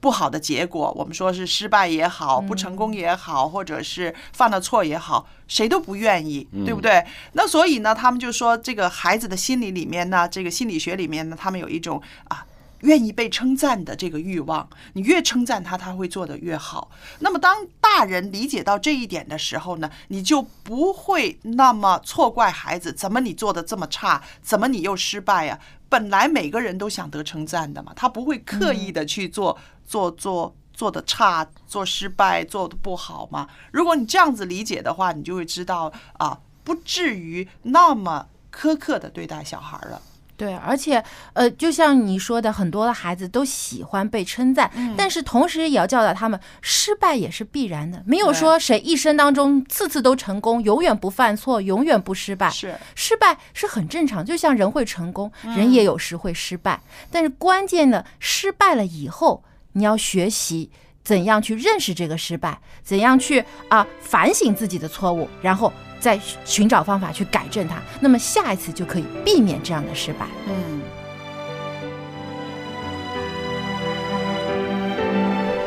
[0.00, 0.92] 不好的结果。
[0.96, 7.04] 我们说是失败也好，不成功也好，或者是犯了错也好，谁都不愿意，对不对？
[7.32, 12.46] 那所以呢，他们就说，这个孩子的心理里面呢，这个心理学里面呢，他们有一种啊。
[12.80, 16.90] 愿意被称赞的这个欲望，你越称赞他，他会做得越好。
[17.20, 25.58] 那么，当大人理解到这一点的时候呢，你就不会那么错怪孩子，怎么你做的这么差，怎么你又失败呀、
[25.88, 33.48] 本来每个人都想得称赞的嘛，他不会刻意的去做、做做做的差，做失败，做的不好嘛。
[33.72, 40.00] 如果你这样子理解的话，你就会知道啊，不至于那么苛刻的对待小孩了。
[40.40, 52.48] 对，而且呃，就像你说的，很多的孩子都喜欢被称赞，嗯但是同时也要教导他们，失败也是必然的，没有说谁一生当中次次都成功，永远不犯错，永远不失败。
[52.48, 56.80] 是失败是很正常，就像人会成功，嗯人也有时会失败，
[57.10, 60.70] 但是关键呢，失败了以后，你要学习。
[61.02, 62.60] 怎样去认识这个失败？
[62.82, 67.76] 怎样去啊、反省自己的错误，然后再寻找方法去改正它？
[68.00, 70.26] 那么下一次就可以避免这样的失败。
[70.48, 70.80] 嗯，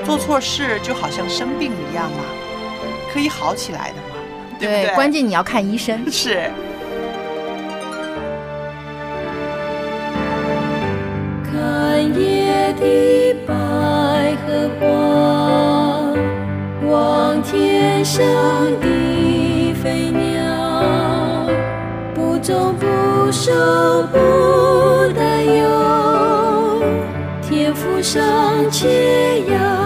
[0.03, 2.23] 做错事就好像生病一样嘛，
[3.13, 4.15] 可以好起来的嘛，
[4.59, 4.95] 对不对？
[4.95, 6.03] 关键你要看医生。
[6.11, 6.49] 是。
[11.45, 13.53] 看夜的百
[14.43, 14.83] 合花，
[16.89, 18.19] 望天上
[18.81, 18.87] 的
[19.83, 21.45] 飞鸟，
[22.15, 23.51] 不忠不守
[24.13, 24.17] 不
[25.13, 26.81] 担忧，
[27.41, 28.21] 天赋上
[28.71, 29.82] 且要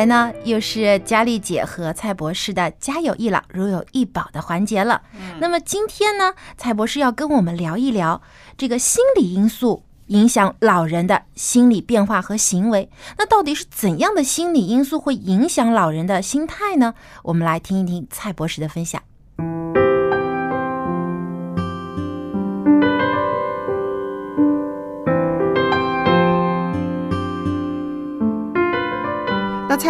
[0.00, 5.02] 来呢，又是佳丽姐和蔡博士的“家有一老，如有一宝”的环节了。
[5.40, 8.22] 那么今天呢，蔡博士要跟我们聊一聊
[8.56, 12.88] 这个心理因素影响老人的心理变化和行为。
[13.18, 16.94] 那到底是怎样的心理因素会影响老人的心态呢？
[17.24, 19.02] 我们来听一听蔡博士的分享。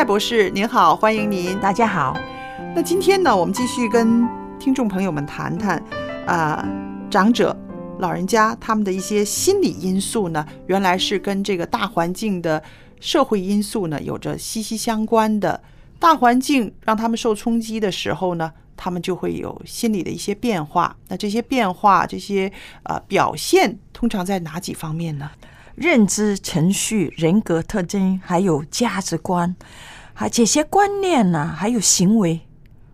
[0.00, 1.60] 蔡博士您好，欢迎您。
[1.60, 2.16] 大家好。
[2.74, 4.26] 那今天呢，我们继续跟
[4.58, 5.76] 听众朋友们谈谈，
[6.26, 6.66] 啊、
[7.10, 7.54] 长者、
[7.98, 12.62] 老人家他们的一些心理因素呢，原来是跟这个大环境的
[12.98, 15.62] 社会因素呢有着息息相关的。
[15.98, 20.96] 大环境让他们受冲击的时候呢，他们就会有心理的一些变化。
[21.08, 22.50] 那这些变化、这些
[22.84, 25.30] 呃表现，通常在哪几方面呢？
[25.76, 29.54] 认知、程序、人格特征，还有价值观，
[30.20, 32.46] 还这些观念呢，还有行为，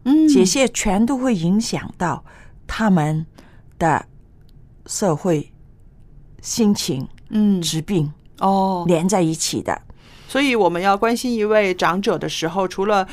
[0.04, 2.24] 嗯这些全都会影响到
[2.68, 3.26] 他们
[3.80, 4.06] 的
[4.86, 5.52] 社会、
[6.40, 9.82] 心情、嗯疾病哦连在一起的。
[10.28, 13.08] 所以我们要关心一位长者的时候，除了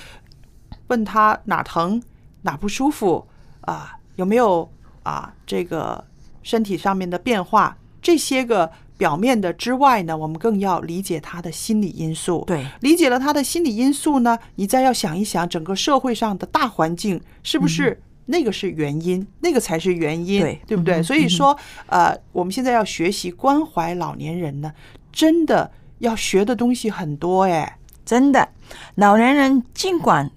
[0.90, 2.00] 问他哪疼、
[2.44, 3.28] 哪不舒服
[3.62, 6.06] 啊，有没有啊这个
[6.44, 12.44] 身体上面的变化，这些个表面的之外呢，我们更要理解他的心理因素。
[12.46, 20.96] 对，理解了他的心理因素呢，你再要想一想整个社会上的大环境是不是那个是原因，那个才是原因，对对不对？
[20.96, 24.72] 嗯所以说，呃，我们现在要学习关怀老年人呢，
[25.12, 25.70] 真的
[26.00, 27.78] 要学的东西很多哎。
[28.06, 28.50] 真的，
[28.96, 30.30] 老年人尽管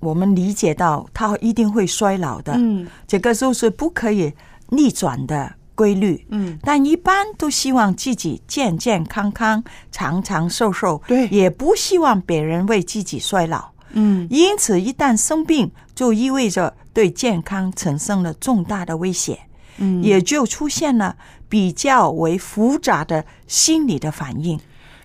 [0.00, 4.32] 我们理解到他一定会衰老的，嗯，这个就是不可以
[4.70, 11.26] 逆转的规律，嗯，但一般都希望自己健健康康、长长寿寿，对。
[11.28, 14.26] 也不希望别人为自己衰老，嗯。
[14.30, 19.40] 因此一旦生病，就意味着对健康产生了重大的威胁，
[19.78, 20.02] 嗯。
[20.02, 21.16] 也就出现了
[21.48, 24.58] 比较为复杂的心理的反应。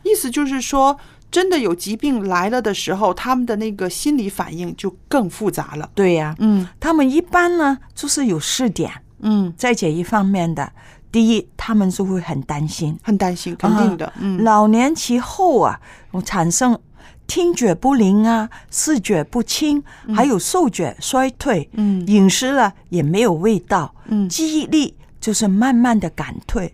[0.03, 0.97] 意思就是说，
[1.31, 5.89] 真的有疾病来了的时候，他们的那个心理反应就更复杂了。
[5.93, 6.67] 对呀、嗯。
[6.79, 8.91] 他们一般呢就是有四点，
[9.21, 10.71] 嗯，在这一方面的，
[11.11, 14.11] 第一，他们就会很担心，很担心，肯定的。
[14.39, 15.79] 老年期后啊，
[16.23, 16.79] 产生
[17.27, 19.83] 听觉不灵啊，视觉不清，
[20.15, 22.05] 还有嗅觉衰退，嗯。
[22.07, 24.27] 饮食了也没有味道，嗯。
[24.27, 26.73] 记忆力就是慢慢的赶退、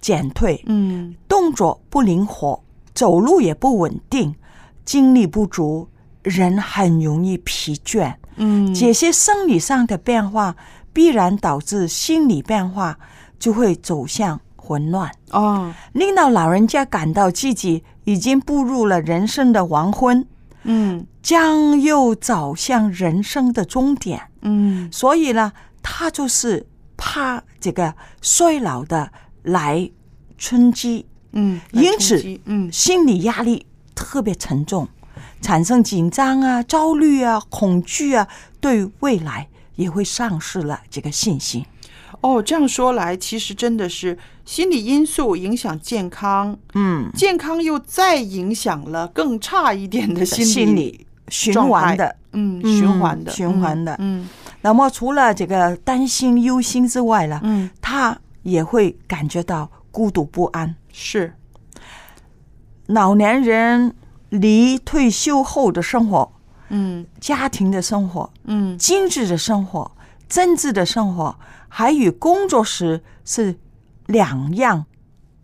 [0.00, 1.14] 减退，嗯。
[1.28, 2.62] 动作不灵活，
[2.94, 4.34] 走路也不稳定，
[4.84, 5.88] 精力不足，
[6.22, 8.14] 人很容易疲倦。
[8.36, 8.74] 嗯。
[8.74, 10.56] 这些生理上的变化
[10.92, 12.98] 必然导致心理变化，
[13.38, 20.26] 就会走向混乱，哦，令到老人家感到自己已经步入了人生的黄昏，
[20.64, 21.06] 嗯。
[21.22, 24.20] 将又走向人生的终点。
[24.40, 24.88] 嗯。
[24.90, 26.66] 所以呢，他就是
[26.96, 29.08] 怕这个衰老的
[29.44, 29.88] 来
[30.36, 32.70] 冲击，嗯，因此嗯。
[32.72, 33.64] 心理压力
[33.94, 34.88] 特别沉重，
[35.40, 38.26] 产生紧张啊、焦虑啊、恐惧啊，
[38.60, 39.48] 对未来
[39.82, 41.64] 也会丧失了这个信心。
[42.20, 53.96] 哦，这样说来，其实真的是心理因素影响健康，嗯，健康又再影响了更差一点的心理心理循环的，嗯，嗯循环的，循环的。
[53.98, 54.28] 嗯
[54.64, 60.76] 那么除了这个担心、忧心之外呢，嗯，他也会感觉到孤独不安。
[60.92, 61.34] 是，
[62.86, 63.92] 老年人
[64.28, 66.32] 离退休后的生活、
[66.72, 68.76] 嗯家庭的生活、嗯。
[68.76, 69.90] 精致的生活、
[70.28, 71.36] 政治的生活，
[71.68, 73.54] 还与工作时是
[74.06, 74.84] 两样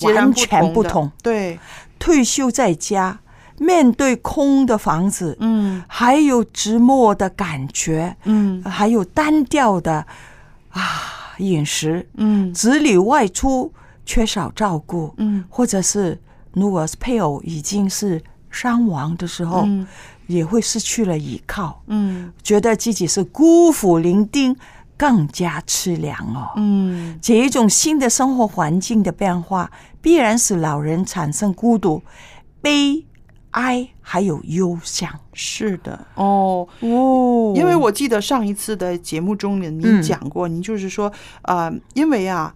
[0.03, 1.11] 完全不不同。
[1.23, 1.59] 对，
[1.99, 3.21] 退休在家，
[3.59, 5.83] 面对空的房子，嗯。
[5.87, 8.63] 还有寂寞的感觉，嗯。
[8.65, 10.07] 还有单调的
[10.71, 10.83] 啊
[11.39, 12.53] 饮食，嗯。
[12.55, 13.73] 子女外出
[14.07, 15.45] 缺少照顾，嗯。
[15.49, 16.19] 或者是
[16.53, 19.87] 如果是配偶已经是伤亡的时候，嗯
[20.29, 22.33] 也会失去了依靠，嗯。
[22.43, 24.55] 觉得自己是孤苦伶仃，
[24.97, 26.53] 更加凄凉哦。
[26.57, 27.19] 嗯。
[27.21, 29.71] 这一种新的生活环境的变化，
[30.01, 32.03] 必然使老人产生孤独、
[32.61, 33.05] 悲
[33.53, 35.09] 哀，还有忧伤。
[35.33, 36.69] 是的，哦。
[36.81, 37.55] 哦。
[37.57, 41.11] 因为我记得上一次的节目中呢，您嗯讲过，您就是说，
[41.43, 42.55] 呃，因为啊，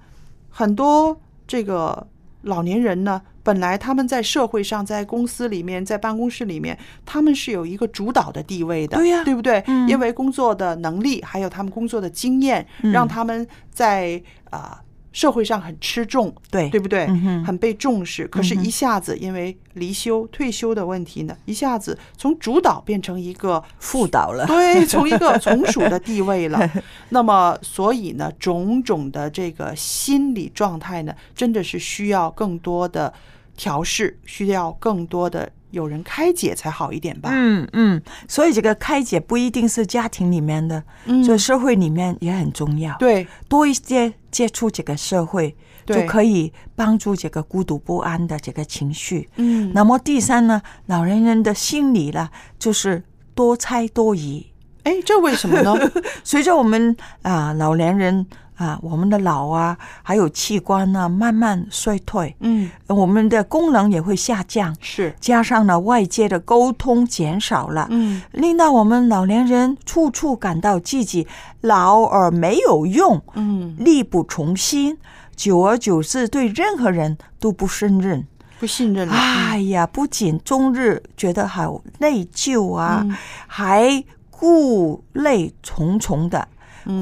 [0.51, 2.07] 很多这个
[2.43, 9.63] 老年人呢，本来他们在社会上、在公司里面、在办公室里面，他们是有一个主导的地位的，对呀对不对？
[9.67, 14.81] 嗯因为工作的能力，还有他们工作的经验，嗯让他们在啊、
[15.13, 17.07] 社会上很吃重，对对不对？
[17.45, 18.27] 很被重视。
[18.29, 26.71] 可是，一下子因为离休、退休的问题呢，一下子从主导变成一个副导了，对，从一个从属的地位了。
[27.11, 33.13] 那么，所以呢，种种的这个心理状态呢，真的是需要更多的
[33.57, 37.31] 调试，需要更多的有人开解才好一点吧。
[37.33, 42.97] 嗯嗯，所以这个开解不一定是家庭里面的，嗯所以社会里面也很重要。
[42.99, 45.55] 对，多一些接触这个社会，
[45.87, 49.29] 就可以帮助这个孤独不安的这个情绪。
[49.37, 52.29] 嗯那么第三呢，老年人的心理呢，
[52.59, 53.03] 就是
[53.35, 54.47] 多猜多疑。
[54.85, 55.73] 哎，这为什么呢？
[56.25, 58.27] 随着我们啊、老年人
[58.63, 64.75] 啊，我们的脑啊，还有器官呢、慢慢衰退，嗯，我们的功能也会下降。
[64.81, 71.27] 是，加上呢，外界的沟通减少了，嗯，令到我们老年人处处感到自己
[71.63, 74.97] 老而没有用，嗯，力不从心，
[75.35, 78.25] 久而久之，对任何人都不胜任。
[78.61, 79.15] 不信任了。
[79.15, 83.17] 哎呀，不仅终日觉得好内疚啊，嗯。
[83.49, 86.49] 还顾虑重重的，嗯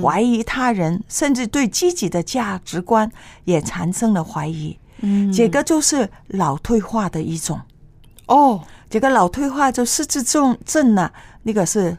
[0.03, 3.11] 怀疑他人，甚至对自己的价值观
[3.45, 4.79] 也产生了怀疑。
[5.03, 7.61] 嗯这个就是老退化的一种。
[8.27, 11.11] 哦，这个老退化就失智症症呢，
[11.43, 11.97] 那个是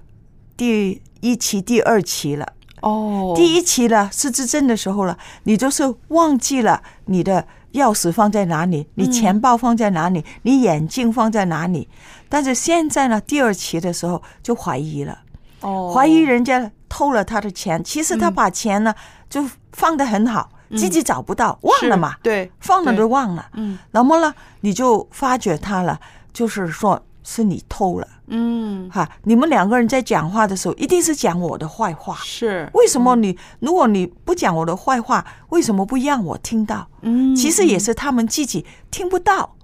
[0.56, 2.54] 第一期、第二期了。
[2.82, 11.88] 哦，第一期了，失智症的时候了，你就是忘记了你的钥匙放在哪里，你钱包放在哪里，你眼镜放在哪里。
[12.30, 15.20] 但是现在呢，第二期的时候就怀疑了，
[15.60, 18.94] 哦，怀疑人家偷了他的钱，其实他把钱呢
[19.30, 23.48] 就放得很好，自己找不到，忘了嘛，对，放了对都忘了。
[23.54, 25.98] 嗯那么呢，你就发觉他了，
[26.34, 28.08] 就是说是你偷了。
[28.28, 32.14] 嗯，哈，你们两个人在讲话的时候，一定是讲我的坏话。
[32.16, 36.86] 是为什么你如果你不讲我的坏话，为什么不让我听到？
[37.04, 39.56] 嗯其实也是他们自己听不到。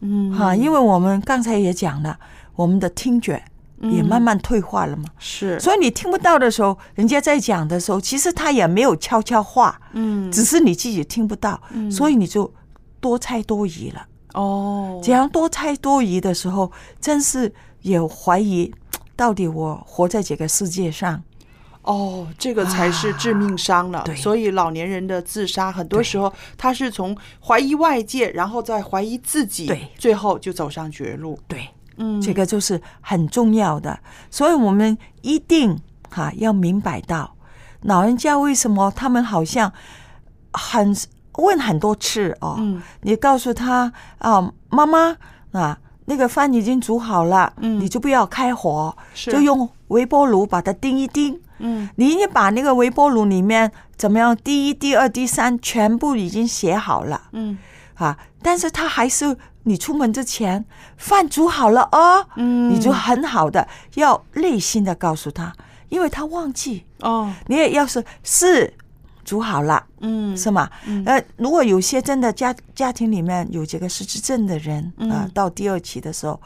[0.00, 2.18] 嗯哈，因为我们刚才也讲了，
[2.56, 3.42] 我们的听觉
[3.90, 5.04] 也慢慢退化了嘛。
[5.18, 12.52] 是，所以你听不到的时候，人家在讲的时候，其实他也没有悄悄话，嗯只是你自己听不到，嗯所以你就
[13.00, 14.06] 多猜多疑了。
[14.34, 16.70] 哦，这样多猜多疑的时候，
[17.00, 18.72] 真是也怀疑，
[19.14, 21.22] 到底我活在这个世界上。
[21.82, 23.98] 哦，这个才是致命伤了。
[23.98, 27.14] 啊对所以老年人的自杀，很多时候他是从
[27.46, 31.38] 怀疑外界，然后再怀疑自己，对，最后就走上绝路。
[31.46, 33.98] 对，嗯，这个就是很重要的，
[34.30, 35.78] 所以我们一定
[36.10, 37.34] 哈、要明白到，
[37.82, 39.72] 老人家为什么他们好像
[40.52, 40.94] 很
[41.36, 42.82] 问很多次哦，嗯。
[43.02, 45.16] 你告诉他啊，妈妈
[45.52, 47.80] 啊，那个饭已经煮好了，嗯。
[47.80, 49.32] 你就不要开火，是。
[49.32, 51.40] 就用微波炉把它叮一叮。
[51.58, 51.88] 嗯。
[51.96, 57.22] 你已经把那个微波炉里面怎么样，第一、第二、第三全部已经写好了。
[57.32, 57.58] 嗯
[57.94, 60.64] 啊，但是他还是你出门之前
[60.96, 62.70] 饭煮好了哦，嗯。
[62.70, 65.52] 你就很好的要内心的告诉他，
[65.88, 67.32] 因为他忘记，哦。
[67.46, 68.74] 你也要是是
[69.24, 70.36] 煮好了，嗯。
[70.36, 70.68] 是吗？
[70.86, 71.02] 嗯。
[71.06, 76.40] 呃，如果有些真的家家庭里面有这个失智症的人啊、嗯到第二期的时候，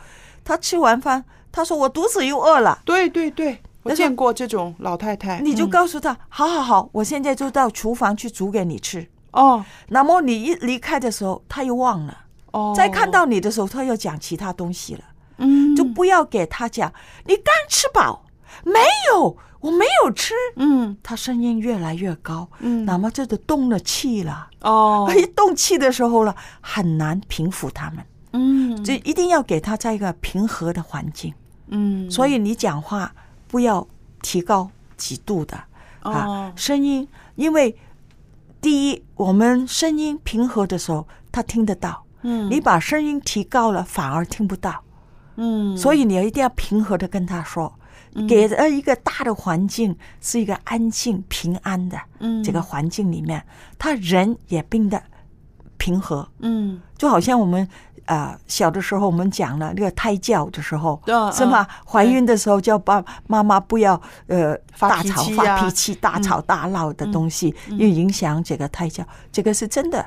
[0.45, 5.71] 他吃完饭，他说我肚子又饿了，对对对，我见过这种老太太，你就嗯。
[5.71, 9.09] 告诉他，好好好，我现在就到厨房去煮给你吃。
[9.33, 12.25] 哦那么你一离开的时候，他又忘了。
[12.53, 15.05] 哦，再看到你的时候，他又讲其他东西了，
[15.39, 16.93] 嗯就不要给他讲
[17.27, 18.25] 你刚吃饱，
[18.65, 18.81] 没
[19.13, 20.33] 有，我没有吃。
[20.57, 24.49] 嗯他声音越来越高，嗯那么这就动了气了。
[24.63, 28.05] 哦 一动气的时候了，很难平复他们。
[28.33, 31.33] 嗯就一定要给他在一个平和的环境。
[31.69, 33.15] 嗯，所以你讲话
[33.47, 33.87] 不要
[34.23, 35.57] 提高几度的
[36.01, 37.77] 啊哦，声音，因为
[38.61, 42.05] 第一，我们声音平和的时候，他听得到。
[42.23, 44.83] 嗯你把声音提高了，反而听不到。
[45.37, 47.73] 嗯，所以你一定要平和的跟他说，
[48.29, 53.47] 给了一个大的环境，是一个安静、平安的嗯这个环境里面，
[53.79, 55.01] 他人也变得
[55.77, 56.29] 平和。
[56.41, 57.69] 嗯就好像我们
[58.09, 61.31] 呃小的时候我们讲了那个胎教的时候，嗯。
[61.33, 61.67] 是吗？
[61.69, 61.75] 嗯？
[61.87, 70.05] 怀孕的时候叫爸妈妈不要呃发大吵脾气发脾气、大吵大闹的东西，嗯又影响这个胎教，这个是真的。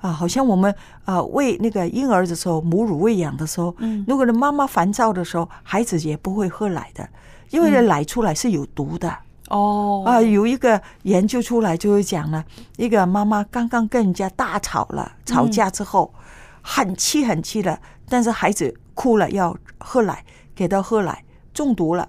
[0.00, 0.72] 啊，好像我们
[1.04, 4.04] 啊喂那个婴儿的时候，母乳喂养的时候，嗯。
[4.06, 7.08] 如果呢妈妈烦躁的时候，孩子也不会喝奶的，
[7.50, 7.86] 因为呢嗯。
[7.86, 9.12] 奶出来是有毒的。
[9.48, 10.04] 哦。
[10.06, 12.44] 啊，有一个研究出来就是讲呢，
[12.76, 16.14] 一个妈妈刚刚跟人家大吵了，吵架之后、
[16.62, 22.08] 很气很气的，但是孩子哭了要喝奶，给他喝奶中毒了，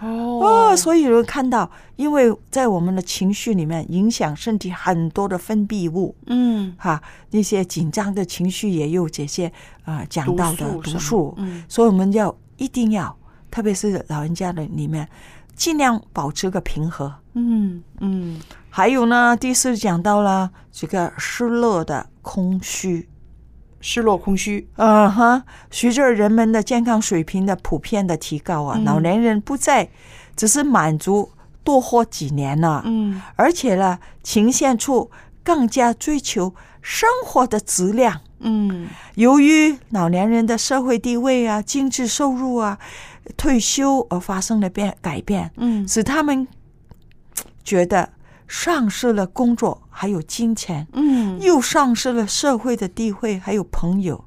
[0.00, 9.46] 哦，所以有看到，因为在我们的情绪里面影响身体很多的分泌物，嗯，哈，那些紧张的情绪也有这些
[9.84, 11.64] 啊、呃讲到的毒素毒素，嗯。
[11.68, 13.16] 所以我们要一定要，
[13.50, 15.08] 特别是老人家的里面，
[15.54, 17.12] 尽量保持个平和。
[17.34, 23.08] 嗯嗯，还有呢，第四讲到了这个失落的空虚，
[23.80, 28.84] 失落空虚，嗯哈，随着人们的健康水平的普遍的提高啊，嗯。
[28.84, 29.88] 老年人不再
[30.36, 31.30] 只是满足
[31.62, 35.10] 多活几年了，嗯，而且呢，呈现出
[35.42, 38.20] 更加追求生活的质量。
[38.40, 42.78] 嗯，由于老年人的社会地位啊、经济收入啊、
[43.36, 45.86] 退休而发生了变改变，嗯。
[45.86, 46.46] 使他们
[47.64, 48.08] 觉得
[48.48, 54.24] 丧失了工作，还有金钱，嗯又丧失了社会的地位，还有朋友。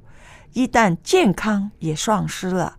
[0.53, 2.75] 一旦健康也丧失了，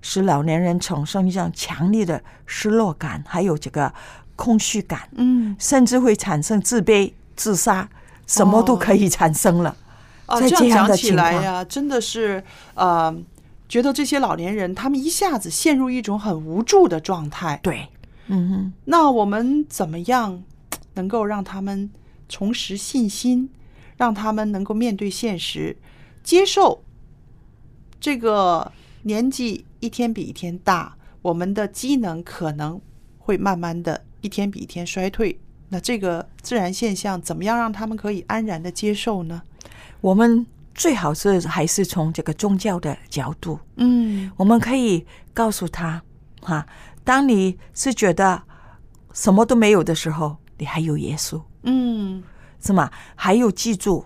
[0.00, 3.92] 使老年人产生一种强烈的失落感，还有这个
[4.36, 7.88] 空虚感，嗯，甚至会产生自卑、自杀，
[8.26, 9.74] 什么都可以产生了。
[10.26, 13.14] 啊，在这样讲起来呀、真的是呃，
[13.68, 17.58] 觉得这些老年人他们一下子陷入一种很无助的状态。
[17.62, 17.88] 对，
[18.28, 20.42] 嗯哼，那我们怎么样
[20.94, 21.90] 能够让他们
[22.28, 23.50] 重拾信心，
[23.96, 25.76] 让他们能够面对现实，
[26.22, 26.82] 接受
[28.00, 28.72] 这个
[29.02, 32.80] 年纪一天比一天大，我们的机能可能
[33.18, 35.38] 会慢慢的一天比一天衰退。
[35.70, 39.42] 那这个自然现象，怎么样让他们可以安然的接受呢？
[40.00, 46.02] 我们最好是还是从这个宗教的角度，嗯我们可以告诉他，
[46.42, 46.66] 哈，
[47.02, 48.42] 当你是觉得
[49.12, 52.22] 什么都没有的时候，你还有耶稣，嗯。
[52.60, 52.90] 是吗？
[53.14, 54.02] 还有记住，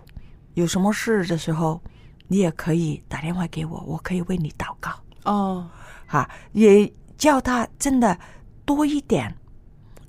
[0.55, 1.80] 有什么事的时候，
[2.26, 4.90] 你也可以打电话给我，我可以为你祷告，
[5.22, 5.70] 哦。
[6.07, 8.18] 哈，也叫他真的
[8.64, 9.32] 多一点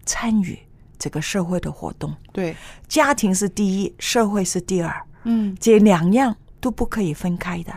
[0.03, 0.57] 参与
[0.97, 2.11] 这个社会的活动。
[2.31, 2.55] 对，
[2.87, 5.55] 家庭是第一，社会是第二，嗯。
[5.59, 7.71] 这两样都不可以分开的。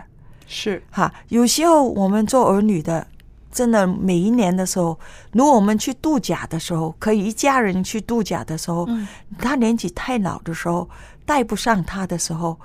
[0.47, 0.83] 是。
[0.91, 3.07] 哈，有时候我们做儿女的，
[3.53, 4.99] 真的每一年的时候，
[5.33, 9.07] 如果我们去度假的时候，可以一家人去度假的时候，嗯。
[9.39, 10.89] 他年纪太老的时候，
[11.25, 12.59] 带不上他的时候，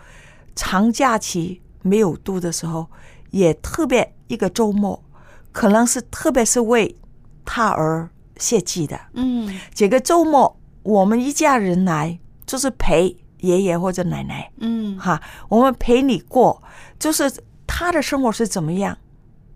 [0.56, 2.88] 长假期没有度的时候，
[3.32, 5.04] 也特别一个周末，
[5.52, 6.96] 可能是特别是为
[7.46, 9.00] 他而献祭的。
[9.14, 9.60] 嗯。
[9.74, 14.98] 这个周末我们一家人来，就是陪爷爷或者奶奶，嗯。
[14.98, 16.64] 哈，我们陪你过，
[16.98, 17.32] 就是
[17.66, 18.98] 他的生活是怎么样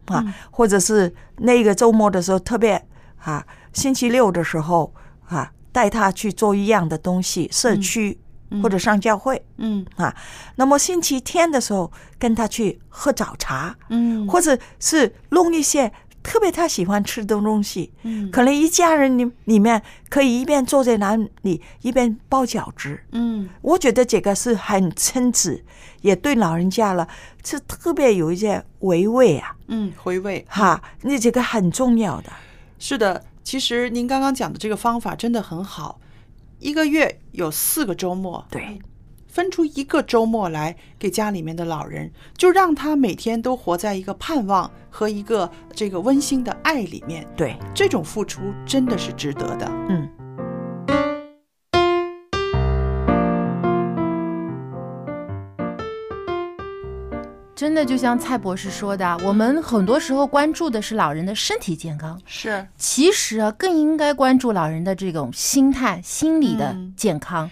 [0.05, 0.33] 啊，嗯。
[0.51, 2.83] 或者是那个周末的时候特别
[3.17, 4.93] 啊，星期六的时候
[5.27, 8.19] 啊，带他去做一样的东西，社区、
[8.61, 9.85] 或者上教会嗯。
[9.95, 10.15] 啊，
[10.55, 14.27] 那么星期天的时候跟他去喝早茶，嗯。
[14.27, 15.91] 或者是弄一些
[16.23, 18.29] 特别他喜欢吃的东西，嗯。
[18.31, 23.49] 可能一家人里里面可以一边坐在那里一边包饺子，嗯。
[23.61, 25.63] 我觉得这个是很亲子，
[26.01, 27.07] 也对老人家了
[27.43, 30.45] 是特别有一些回味啊，嗯，回味。
[30.49, 32.31] 哈，那这个很重要的。
[32.79, 35.99] 是的，其实您刚刚讲的这个方法真的很好。
[36.59, 38.79] 一个月有四个周末，对，
[39.31, 47.25] 分出一个周末来给家里面的老人，就让他每天都活在一个盼望和一个这个温馨的爱里面。
[47.37, 49.65] 对，这种付出真的是值得的。
[49.87, 50.09] 嗯。
[57.55, 67.49] 真的就像蔡博士说的，我们很多时候关注的是老人的身体健康，是，其实啊，更应该关注老人的这种心态、心理的嗯健康。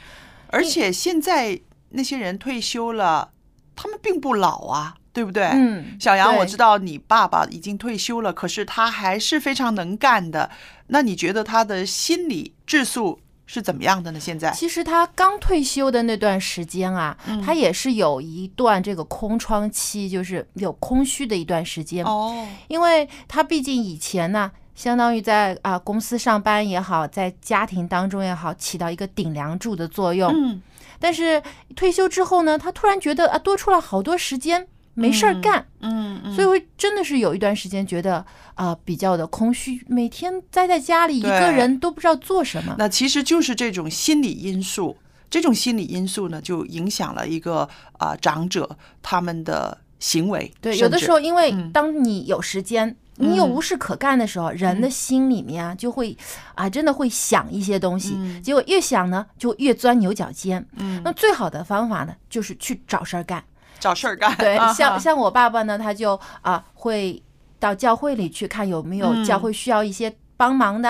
[0.48, 3.32] 而且现在那些人退休了，
[3.76, 5.46] 他们并不老啊，对不对？
[5.46, 10.50] 嗯小杨，我知道你爸爸已经退休了，可是他还是非常能干的。
[10.88, 14.20] 那你觉得他的心理质素是怎么样的呢？
[14.20, 14.52] 现在？
[14.52, 22.06] 其实他刚退休的那段时间啊，嗯他也是有一段这个空窗期，就是有空虚的一段时间。
[22.06, 30.32] 哦，因为他毕竟以前呢，相当于在啊、公司上班也好，在家庭当中也好，起到一个顶梁柱的作用。
[30.36, 30.62] 嗯
[31.00, 31.42] 但是
[31.76, 35.66] 退休之后呢，他突然觉得啊，多出了好多时间没事儿干。
[35.80, 38.26] 嗯嗯，所以会真的是有一段时间觉得
[38.56, 42.76] 啊、比较的空虚，每天待在家里一个人都不知道做什么。
[42.78, 44.98] 那其实就是这种心理因素，
[45.30, 50.52] 这种心理因素呢，就影响了一个啊、长者他们的行为。
[50.60, 52.96] 对，有的时候因为嗯当你有时间。
[53.20, 56.18] 你有嗯无事可干的时候，人的心里面啊就会
[56.56, 60.66] 啊，真的会想一些东西，嗯结果越想呢，就越钻牛角尖。
[60.78, 63.44] 嗯那最好的方法呢，就是去找事儿干。
[63.80, 64.36] 找事儿干。
[64.38, 67.22] 对，啊像像我爸爸呢，他就啊会
[67.60, 70.90] 到教会里去看有没有嗯教会需要一些帮忙的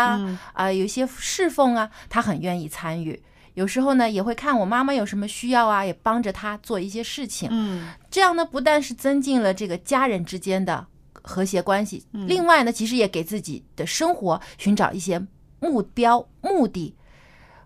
[0.53, 3.21] 啊，有一些侍奉啊，他很愿意参与。
[3.55, 7.49] 有时候呢，也会看我妈妈有什么需要啊，也帮着她做一些事情。
[7.51, 10.86] 嗯，这样呢，不但是增进了这个家人之间的
[11.22, 15.22] 和谐关系，另外呢，其实也给自己的生活寻找一些
[15.59, 16.95] 目标、目的。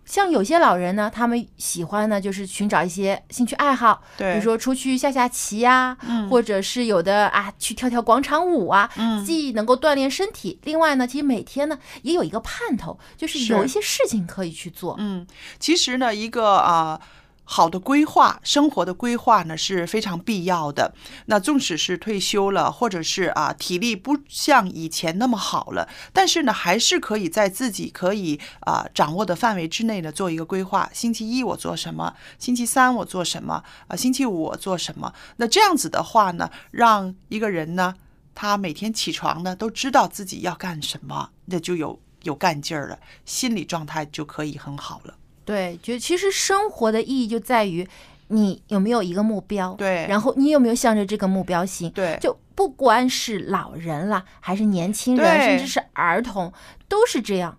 [0.05, 14.97] 像有些老人呢，他们喜欢呢，就是寻找一些兴趣爱好，比如说出去下下棋呀，嗯，或者是有的啊，去跳跳广场舞啊，嗯，既能够锻炼身体，另外呢，其实每天呢也有一个盼头，就是有一些事情可以去做。
[14.99, 15.25] 嗯，
[15.57, 16.99] 其实呢，一个啊。
[17.45, 20.93] 好的规划，生活的规划呢是非常必要的。
[21.25, 30.89] 那纵使是退休了，或者是啊体力不像以前那么好了，但是呢，还是可以在自己可以啊掌握的范围之内呢做一个规划。
[30.93, 32.15] 星期一我做什么？
[32.39, 33.63] 星期三我做什么？
[33.87, 35.13] 啊，星期五我做什么？
[35.37, 37.95] 那这样子的话呢，让一个人呢，
[38.33, 45.15] 他每天起床呢都知道自己要干什么，那就有有干劲儿了，心理状态就可以很好了。
[45.45, 47.87] 对，就其实生活的意义就在于
[48.27, 56.51] 你有没有一个目标，对，然后你有没有向着这个目标行，对，就不管是老人了，还是年轻人，甚至是儿童，
[56.87, 57.57] 都是这样。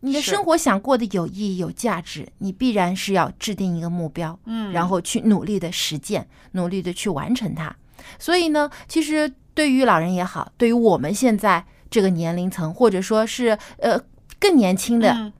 [0.00, 7.74] 你的生活想过得有意义、有价值，你必然是要制定一个目标，嗯，然后去努力的实践，努力的去完成它。
[8.18, 14.00] 所以呢，其实对于老人也好，对于我们现在这个年龄层，或者说是呃
[14.40, 15.32] 更年轻的。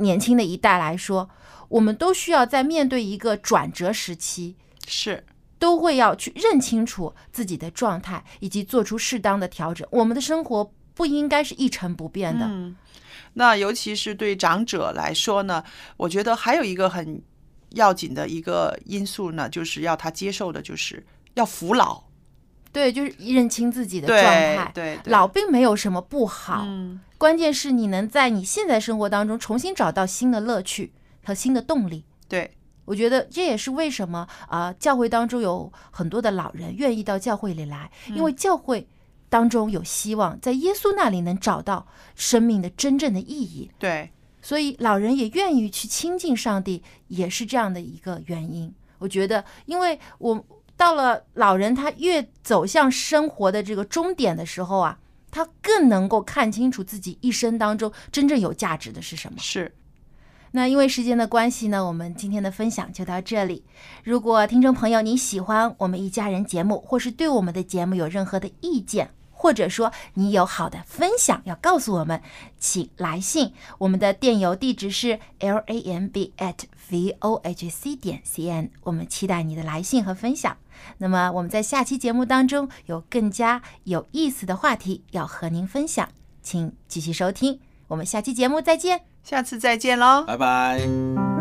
[0.00, 1.30] 年轻的一代来说，
[1.68, 5.24] 我们都需要在面对一个转折时期，是
[5.58, 9.86] 都会要去认清楚自己的状态，以及做出适当的调整。
[9.90, 12.46] 我们的生活不应该是一成不变的。
[12.46, 12.74] 嗯，
[13.34, 15.62] 那尤其是对长者来说呢，
[15.96, 17.22] 我觉得还有一个很
[17.70, 22.02] 要紧的一个因素呢，就是要他接受的，就是要服老。
[22.72, 24.70] 对，就是认清自己的状态。
[24.74, 26.64] 对，老并没有什么不好。
[26.66, 27.00] 嗯。
[27.20, 32.02] 关键是你能在你现在生活当中重新找到新的乐趣和新的动力。
[32.26, 32.50] 对，
[32.86, 38.88] 我觉得这也是为什么啊，教会当中有很多的老人愿意到教会里来，因为教会
[39.28, 43.70] 当中有希望，在耶稣那里能找到生命的真正的意义。
[43.78, 44.10] 对，
[44.40, 48.74] 所以老人也愿意去亲近上帝，也是这样的一个原因。
[48.96, 50.42] 我觉得，因为我
[50.74, 54.98] 到了老人他越走向生活的这个终点的时候啊。
[55.30, 59.38] 他更能够看清楚自己一生当中真正有价值的是什么。
[59.38, 59.74] 是，
[60.52, 63.64] 那因为时间的关系呢，我们今天的分享就到这里。
[64.02, 72.20] 如果听众朋友你喜欢我们一家人节目，或是对我们的节目有任何的意见，或者说你有好的分享要告诉我们，
[72.58, 73.52] 请来信。
[73.78, 76.56] 我们的电邮地址是 l a m b at
[76.90, 78.70] v o h c 点 c n。
[78.82, 80.56] 我们期待你的来信和分享。
[80.98, 86.08] 那么我们在下期节目当中有更加有意思的话题要和您分享，
[86.42, 87.60] 请继续收听。
[87.88, 91.39] 我们下期节目再见，下次再见喽，拜拜。